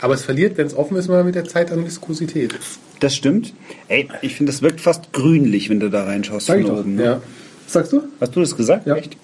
Aber 0.00 0.14
es 0.14 0.22
verliert, 0.24 0.56
wenn 0.56 0.66
es 0.66 0.74
offen 0.74 0.96
ist, 0.96 1.08
mal 1.08 1.24
mit 1.24 1.34
der 1.34 1.44
Zeit 1.44 1.70
an 1.70 1.84
Viskosität. 1.84 2.54
Das 3.00 3.14
stimmt. 3.14 3.52
Ey, 3.88 4.08
ich 4.22 4.36
finde, 4.36 4.52
das 4.52 4.62
wirkt 4.62 4.80
fast 4.80 5.12
grünlich, 5.12 5.68
wenn 5.68 5.80
du 5.80 5.90
da 5.90 6.04
reinschaust 6.04 6.46
Sag 6.46 6.54
von 6.56 6.62
ich 6.64 6.70
doch. 6.70 6.78
oben. 6.80 6.94
Ne? 6.96 7.04
Ja. 7.04 7.22
Was 7.64 7.72
sagst 7.72 7.92
du? 7.92 8.02
Hast 8.20 8.34
du 8.34 8.40
das 8.40 8.56
gesagt? 8.56 8.86
Ja. 8.86 8.94
Echt? 8.96 9.16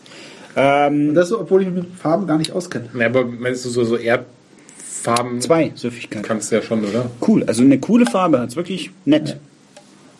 Ähm, 0.57 1.11
Und 1.11 1.15
das 1.15 1.33
obwohl 1.33 1.63
ich 1.63 1.69
mich 1.69 1.85
mit 1.85 1.95
Farben 1.99 2.27
gar 2.27 2.39
nicht 2.39 2.53
auskenne. 2.53 2.89
ja 2.99 3.07
aber 3.07 3.25
meinst 3.27 3.65
du 3.65 3.69
so, 3.69 3.85
so 3.85 3.97
Erdfarben 3.97 5.41
zwei 5.41 5.71
Süffigkeit. 5.75 6.23
kannst 6.23 6.51
du 6.51 6.57
ja 6.57 6.63
schon, 6.63 6.83
oder? 6.85 7.11
Cool, 7.27 7.45
also 7.45 7.63
eine 7.63 7.79
coole 7.79 8.07
Farbe 8.07 8.41
hat's 8.41 8.57
wirklich 8.57 8.91
nett. 9.05 9.37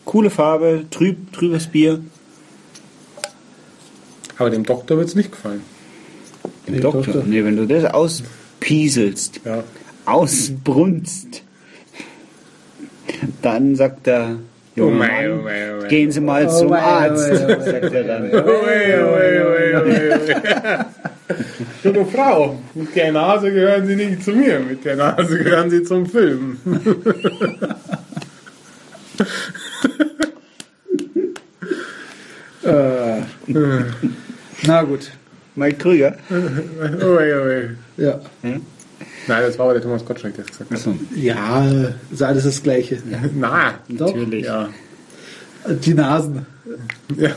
Coole 0.05 0.29
Farbe, 0.29 0.85
trüb, 0.91 1.33
trübes 1.33 1.67
Bier. 1.67 1.99
Aber 4.37 4.49
dem 4.51 4.63
Doktor 4.63 4.97
wird 4.97 5.07
es 5.09 5.15
nicht 5.15 5.31
gefallen. 5.31 5.61
Im 6.67 6.75
Nee, 6.75 6.79
Doktor. 6.81 7.01
Doktor. 7.13 7.23
Nee, 7.25 7.43
wenn 7.43 7.57
du 7.57 7.65
das 7.65 7.85
auspieselst, 7.91 9.41
Ja. 9.43 9.63
ausbrunst, 10.05 11.41
dann 13.41 13.75
sagt 13.75 14.07
er, 14.07 14.37
Oh 14.79 14.83
Junge 14.83 14.97
mei, 14.97 15.27
Mann, 15.27 15.39
oh 15.39 15.43
mei, 15.43 15.73
oh 15.73 15.81
mei. 15.81 15.87
gehen 15.87 16.11
Sie 16.11 16.21
mal 16.21 16.45
Oh 16.45 16.59
zum 16.59 16.71
oh 16.71 16.75
Arzt, 16.75 17.31
oh 17.31 17.47
sagt 17.47 17.93
er 17.93 18.03
dann. 18.03 18.31
Junge 21.83 22.05
Frau, 22.05 22.59
mit 22.75 22.95
der 22.95 23.11
Nase 23.11 23.51
gehören 23.51 23.87
Sie 23.87 23.95
nicht 23.95 24.23
zu 24.23 24.31
mir, 24.31 24.59
mit 24.59 24.85
der 24.85 24.97
Nase 24.97 25.37
gehören 25.37 25.69
Sie 25.69 25.83
zum 25.83 26.05
Film. 26.05 26.57
Äh, 32.67 33.21
na 34.67 34.83
gut. 34.83 35.11
Mike 35.55 35.77
Krüger. 35.77 36.17
Ui, 36.29 37.33
ui. 37.33 37.69
Ja. 37.95 38.19
Nein, 39.27 39.43
das 39.43 39.57
war 39.59 39.65
aber 39.65 39.73
der 39.73 39.83
Thomas 39.83 40.05
Gottschalk, 40.05 40.35
der 40.35 40.45
es 40.45 40.51
gesagt 40.51 40.71
hat. 40.71 40.77
Achso, 40.77 40.95
Ja, 41.15 41.67
ist 42.11 42.23
alles 42.23 42.43
das 42.45 42.61
Gleiche. 42.63 42.99
Na, 43.35 43.75
Doch. 43.89 44.07
natürlich. 44.13 44.45
ja. 44.45 44.69
Die 45.85 45.93
Nasen. 45.93 46.45
Ja, 47.17 47.31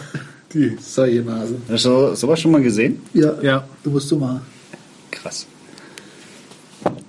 die. 0.52 0.76
Solche 0.80 1.22
Nasen. 1.22 1.62
Hast 1.68 1.84
du 1.84 2.14
sowas 2.14 2.40
schon 2.40 2.52
mal 2.52 2.62
gesehen? 2.62 3.00
Ja. 3.12 3.34
Ja. 3.42 3.64
Du 3.82 3.90
musst 3.90 4.10
du 4.10 4.16
mal. 4.16 4.40
Krass. 5.10 5.46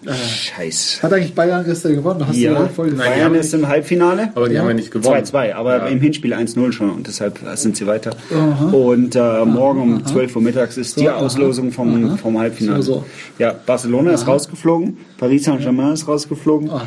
Äh, 0.05 0.11
Scheiß. 0.13 0.99
hat 1.03 1.13
eigentlich 1.13 1.35
Bayern 1.35 1.63
gestern 1.63 1.93
gewonnen? 1.95 2.25
Hast 2.27 2.35
Ja, 2.37 2.53
du 2.55 2.67
voll 2.69 2.87
Nein, 2.87 2.95
die 2.95 3.01
Bayern 3.03 3.23
haben 3.25 3.35
ist 3.35 3.53
im 3.53 3.67
Halbfinale. 3.67 4.29
Aber 4.33 4.49
die 4.49 4.55
Ja. 4.55 4.61
haben 4.61 4.67
ja 4.69 4.73
nicht 4.73 4.89
gewonnen. 4.91 5.05
2-2, 5.23 5.53
aber 5.55 5.77
Ja. 5.77 5.85
im 5.87 6.01
Hinspiel 6.01 6.33
1-0 6.33 6.71
schon 6.71 6.89
und 6.89 7.05
deshalb 7.07 7.39
sind 7.55 7.77
sie 7.77 7.85
weiter. 7.85 8.11
Aha. 8.33 8.65
Und 8.71 9.15
äh, 9.15 9.45
morgen 9.45 9.81
um 9.81 10.05
12 10.05 10.35
Uhr 10.35 10.41
mittags 10.41 10.77
ist 10.77 10.95
die 10.99 11.03
So, 11.05 11.09
aha. 11.09 11.17
Auslosung 11.17 11.71
vom, 11.71 12.05
Aha. 12.05 12.17
vom 12.17 12.39
Halbfinale. 12.39 12.81
So, 12.81 12.93
so. 12.93 13.05
Ja, 13.37 13.53
Barcelona 13.65 14.11
ist 14.11 14.27
rausgeflogen, 14.27 14.97
Paris 15.17 15.43
Saint-Germain 15.43 15.93
ist 15.93 16.07
rausgeflogen. 16.07 16.69
Aha. 16.71 16.83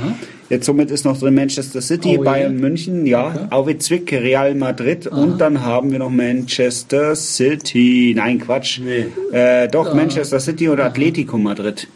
Jetzt 0.51 0.67
somit 0.67 0.91
ist 0.91 1.05
noch 1.05 1.19
drin 1.19 1.35
Manchester 1.35 1.81
City, 1.81 2.19
Oh, 2.19 2.23
Bayern 2.25 2.55
ja. 2.55 2.61
München, 2.61 3.07
ja, 3.07 3.47
Auwe 3.51 3.79
Zwick, 3.79 4.13
Real 4.13 4.55
Madrid 4.55 5.07
und 5.07 5.41
dann 5.41 5.65
haben 5.65 5.91
wir 5.91 5.99
noch 6.01 6.11
Manchester 6.11 7.15
City. 7.17 8.13
Nein, 8.17 8.41
Quatsch. 8.41 8.79
Nee. 8.81 9.07
Äh, 9.37 9.69
doch, 9.69 9.95
Manchester 9.95 10.39
City 10.41 10.69
oder 10.69 10.85
Atletico 10.85 11.39
Madrid. 11.39 11.89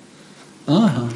Aha. 0.68 1.08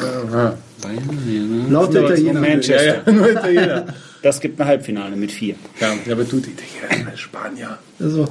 Aha. 0.00 0.58
Bayern, 0.82 1.66
ja. 1.68 1.72
Laut 1.72 1.94
Italiener. 1.94 2.40
Manchester. 2.40 2.84
Ja, 2.84 3.02
ja, 3.06 3.12
nur 3.12 3.30
Italiener. 3.30 3.86
Das 4.22 4.40
gibt 4.40 4.60
ein 4.60 4.66
Halbfinale 4.66 5.16
mit 5.16 5.30
vier. 5.32 5.54
Ja, 5.80 5.92
aber 6.10 6.24
du, 6.24 6.40
die 6.40 6.50
Italiener, 6.50 7.16
Spanier. 7.16 7.78
Also, 7.98 8.26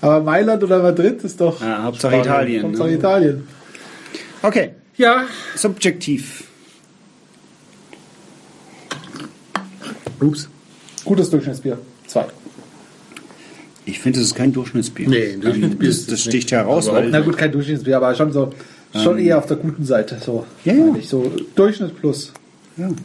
aber 0.00 0.20
Mailand 0.20 0.62
oder 0.64 0.82
Madrid 0.82 1.22
ist 1.22 1.40
doch 1.40 1.60
Ja, 1.60 1.82
Hauptsache 1.82 2.14
Spanien. 2.14 2.24
Italien. 2.32 2.62
Hauptsache 2.64 2.88
Ne? 2.88 2.94
Italien. 2.94 3.48
Okay, 4.42 4.70
Ja. 4.96 5.24
subjektiv. 5.56 6.44
Ups. 10.20 10.48
Gutes 11.04 11.30
Durchschnittsbier. 11.30 11.78
Zwei. 12.06 12.26
Ich 13.86 13.98
finde, 13.98 14.18
das 14.20 14.28
ist 14.28 14.34
kein 14.34 14.52
Durchschnittsbier. 14.52 15.08
Nee, 15.08 15.32
ein 15.32 15.40
Durchschnittsbier 15.40 15.88
das, 15.88 15.96
ist 15.98 16.06
das 16.12 16.18
es 16.20 16.24
sticht 16.26 16.52
heraus, 16.52 16.90
weil 16.90 17.10
Na 17.10 17.20
gut, 17.20 17.36
kein 17.36 17.50
Durchschnittsbier, 17.50 17.96
aber 17.96 18.14
schon 18.14 18.32
so 18.32 18.52
schon 18.94 19.18
eher 19.18 19.38
auf 19.38 19.46
der 19.46 19.56
guten 19.56 19.84
Seite. 19.84 20.18
So, 20.24 20.44
Ja, 20.64 20.72
ja. 20.74 20.94
so 21.02 21.30
Durchschnitt 21.54 21.98
plus. 22.00 22.32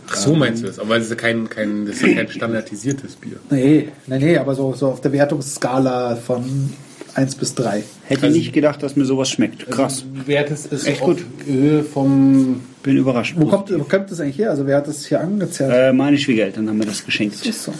Ach 0.09 0.15
so 0.15 0.33
meinst 0.35 0.63
du 0.63 0.67
das? 0.67 0.79
Aber 0.79 0.95
das 0.95 1.05
ist 1.05 1.09
ja 1.09 1.15
kein, 1.17 1.49
kein, 1.49 1.85
das 1.85 1.95
ist 1.97 2.03
ja 2.03 2.13
kein 2.13 2.29
standardisiertes 2.29 3.15
Bier. 3.15 3.37
Nee, 3.49 3.89
nee, 4.07 4.19
nee, 4.19 4.37
aber 4.37 4.55
so, 4.55 4.73
so 4.73 4.87
auf 4.87 5.01
der 5.01 5.11
Wertungsskala 5.11 6.15
von 6.15 6.69
1 7.15 7.35
bis 7.35 7.55
3. 7.55 7.83
Hätte 8.05 8.29
nicht 8.29 8.53
gedacht, 8.53 8.83
dass 8.83 8.95
mir 8.95 9.05
sowas 9.05 9.29
schmeckt. 9.29 9.69
Krass. 9.69 10.05
Wertes 10.25 10.65
ist 10.67 10.87
Echt 10.87 11.01
auf 11.01 11.07
gut. 11.07 11.25
Höhe 11.45 11.83
vom. 11.83 12.61
Bin 12.83 12.97
überrascht. 12.97 13.35
Wo 13.37 13.47
kommt, 13.47 13.71
wo 13.77 13.83
kommt 13.83 14.11
das 14.11 14.19
eigentlich 14.19 14.37
her? 14.37 14.51
Also 14.51 14.65
wer 14.67 14.77
hat 14.77 14.87
das 14.87 15.05
hier 15.05 15.19
angezerrt? 15.19 15.71
Äh, 15.73 15.91
meine 15.93 16.17
Schwiegereltern 16.17 16.69
haben 16.69 16.77
mir 16.77 16.85
das 16.85 17.03
geschenkt. 17.05 17.45
Ist 17.45 17.63
so. 17.63 17.73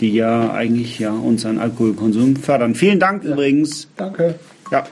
Die 0.00 0.12
ja 0.12 0.52
eigentlich 0.52 0.98
ja 0.98 1.12
unseren 1.12 1.58
Alkoholkonsum 1.58 2.36
fördern. 2.36 2.74
Vielen 2.74 2.98
Dank 2.98 3.22
übrigens. 3.24 3.88
Danke. 3.96 4.34
Ja. 4.72 4.84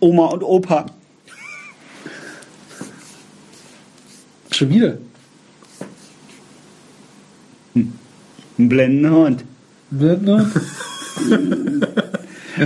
Oma 0.00 0.26
und 0.26 0.42
Opa. 0.42 0.86
Schon 4.56 4.70
wieder. 4.70 4.96
Ein 7.74 7.92
blendender 8.56 9.10
Hund. 9.10 9.44
Ne? 9.90 10.50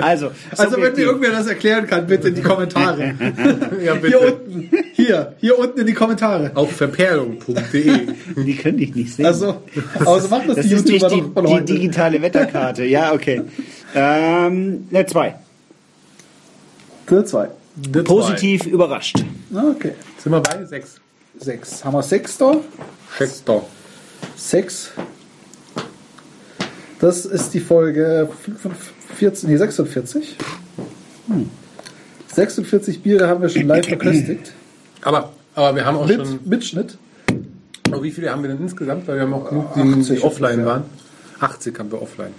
Also, 0.01 0.31
Also 0.57 0.81
wenn 0.81 0.93
mir 0.93 1.01
irgendwer 1.01 1.33
das 1.33 1.49
erklären 1.49 1.85
kann, 1.85 2.07
bitte 2.07 2.29
in 2.29 2.37
die 2.37 2.43
Kommentare. 2.43 3.13
Ja, 3.85 3.97
Hier 3.97 4.21
unten. 4.21 4.71
Hier. 4.93 5.35
Hier 5.41 5.59
unten 5.59 5.81
in 5.81 5.87
die 5.89 5.95
Kommentare. 5.95 6.53
Auf 6.55 6.71
verperlung.de. 6.77 8.07
die 8.45 8.55
könnte 8.55 8.85
ich 8.85 8.95
nicht 8.95 9.13
sehen. 9.17 9.27
Also, 9.27 9.63
also 9.99 10.29
macht 10.29 10.49
das, 10.49 10.57
das 10.59 10.67
die 10.69 10.75
ist 10.75 10.87
nicht 10.87 11.03
YouTuber 11.03 11.41
die, 11.41 11.43
doch 11.43 11.51
von 11.57 11.67
die 11.67 11.73
digitale 11.73 12.23
Wetterkarte. 12.23 12.85
Ja, 12.85 13.13
okay. 13.13 13.43
Ähm, 13.93 14.87
ne, 14.93 15.07
zwei. 15.07 15.35
Für 17.07 17.25
zwei. 17.25 17.49
Positiv 18.05 18.67
überrascht. 18.67 19.25
Ah, 19.53 19.65
Okay. 19.73 19.95
Sind 20.19 20.31
wir 20.31 20.41
bei? 20.41 20.65
Sechs. 20.67 21.01
Sechs. 21.39 21.85
Haben 21.85 21.95
wir 21.95 22.03
sechs 22.03 22.37
da? 22.39 22.57
Sechs 23.19 23.45
doch. 23.45 23.67
Sechs. 24.37 24.91
Das 27.01 27.25
ist 27.25 27.55
die 27.55 27.61
Folge 27.61 28.29
45, 29.13 29.49
nee, 29.49 29.57
46. 29.57 30.37
Hm. 31.29 31.51
46 32.35 33.03
Biere 33.03 33.29
haben 33.29 33.43
wir 33.43 33.49
schon 33.49 33.67
live 33.67 33.87
verköstigt. 33.87 34.53
Aber, 35.03 35.33
aber 35.55 35.77
wir 35.77 35.85
haben 35.85 35.97
auch 35.97 36.07
Mit 36.07 36.17
schon. 36.17 36.41
Mitschnitt. 36.45 36.99
Oh, 37.93 38.03
wie 38.03 38.11
viele 38.11 38.31
haben 38.31 38.43
wir 38.43 38.51
denn 38.51 38.61
insgesamt? 38.61 39.09
Weil 39.09 39.17
wir 39.17 39.23
haben 39.23 39.35
auch 39.35 39.49
genug, 39.49 39.75
die, 39.75 39.81
80 39.81 40.19
die 40.19 40.25
offline 40.25 40.65
waren. 40.65 40.85
80 41.41 41.79
haben 41.79 41.91
wir 41.91 42.03
offline. 42.03 42.35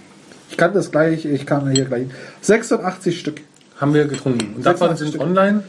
Ich 0.50 0.56
kann 0.56 0.72
das 0.72 0.90
gleich, 0.90 1.24
ich 1.24 1.44
kann 1.44 1.70
hier 1.70 1.84
gleich. 1.84 2.06
86 2.42 3.18
Stück. 3.18 3.40
Haben 3.80 3.94
wir 3.94 4.04
getrunken. 4.06 4.54
Und 4.54 4.64
davon 4.64 4.88
86 4.88 4.98
sind 4.98 5.08
Stück. 5.08 5.22
online. 5.22 5.64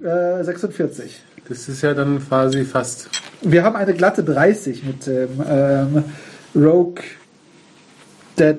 Äh, 0.00 0.44
46. 0.44 1.20
Das 1.48 1.68
ist 1.68 1.82
ja 1.82 1.94
dann 1.94 2.22
quasi 2.26 2.64
fast. 2.64 3.08
Wir 3.40 3.64
haben 3.64 3.74
eine 3.76 3.94
glatte 3.94 4.22
30 4.22 4.84
mit 4.84 5.06
dem 5.06 5.42
ähm, 5.48 6.04
Rogue 6.54 7.02
Dead 8.38 8.58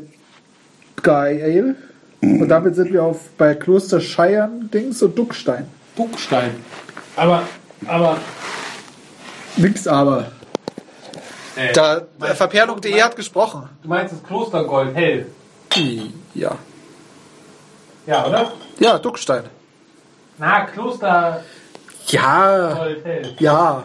Guy 1.03 1.43
Ale. 1.43 1.75
Und 2.21 2.49
damit 2.49 2.75
sind 2.75 2.91
wir 2.91 3.03
auf 3.03 3.29
bei 3.37 3.53
Kloster 3.53 4.01
Scheiern 4.01 4.69
Dings 4.73 5.01
und 5.03 5.17
Duckstein. 5.17 5.67
Buchstein. 5.95 6.51
Aber, 7.15 7.43
aber. 7.85 8.17
Nix 9.57 9.87
aber. 9.87 10.31
Äh, 11.55 11.71
Da, 11.73 12.01
äh, 12.21 12.33
Verperlung.de 12.33 13.01
hat 13.01 13.15
gesprochen. 13.15 13.69
Du 13.83 13.89
meinst 13.89 14.13
das 14.13 14.23
Klostergold 14.23 14.95
hell? 14.95 15.27
Ja. 16.33 16.57
Ja, 18.07 18.25
oder? 18.25 18.51
Ja, 18.79 18.97
Duckstein. 18.97 19.43
Na, 20.37 20.65
Klostergold 20.65 21.43
Ja. 22.11 22.87
Ja. 23.39 23.83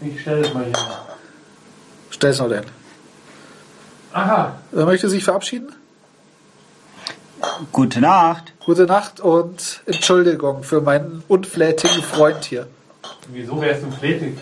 Ich 0.00 0.20
stelle 0.20 0.40
es 0.40 0.54
mal 0.54 0.64
hier. 0.64 0.74
Stell's 2.10 2.38
mal 2.38 2.48
denn. 2.48 2.64
Aha. 4.12 4.56
Wer 4.72 4.86
möchte 4.86 5.08
sich 5.08 5.24
verabschieden? 5.24 5.72
Gute 7.72 8.00
Nacht. 8.00 8.52
Gute 8.64 8.84
Nacht 8.86 9.20
und 9.20 9.82
Entschuldigung 9.86 10.62
für 10.62 10.80
meinen 10.80 11.22
unflätigen 11.28 12.02
Freund 12.02 12.44
hier. 12.44 12.66
Wieso 13.28 13.60
wärst 13.60 13.82
du 13.84 13.90
flätig? 13.90 14.38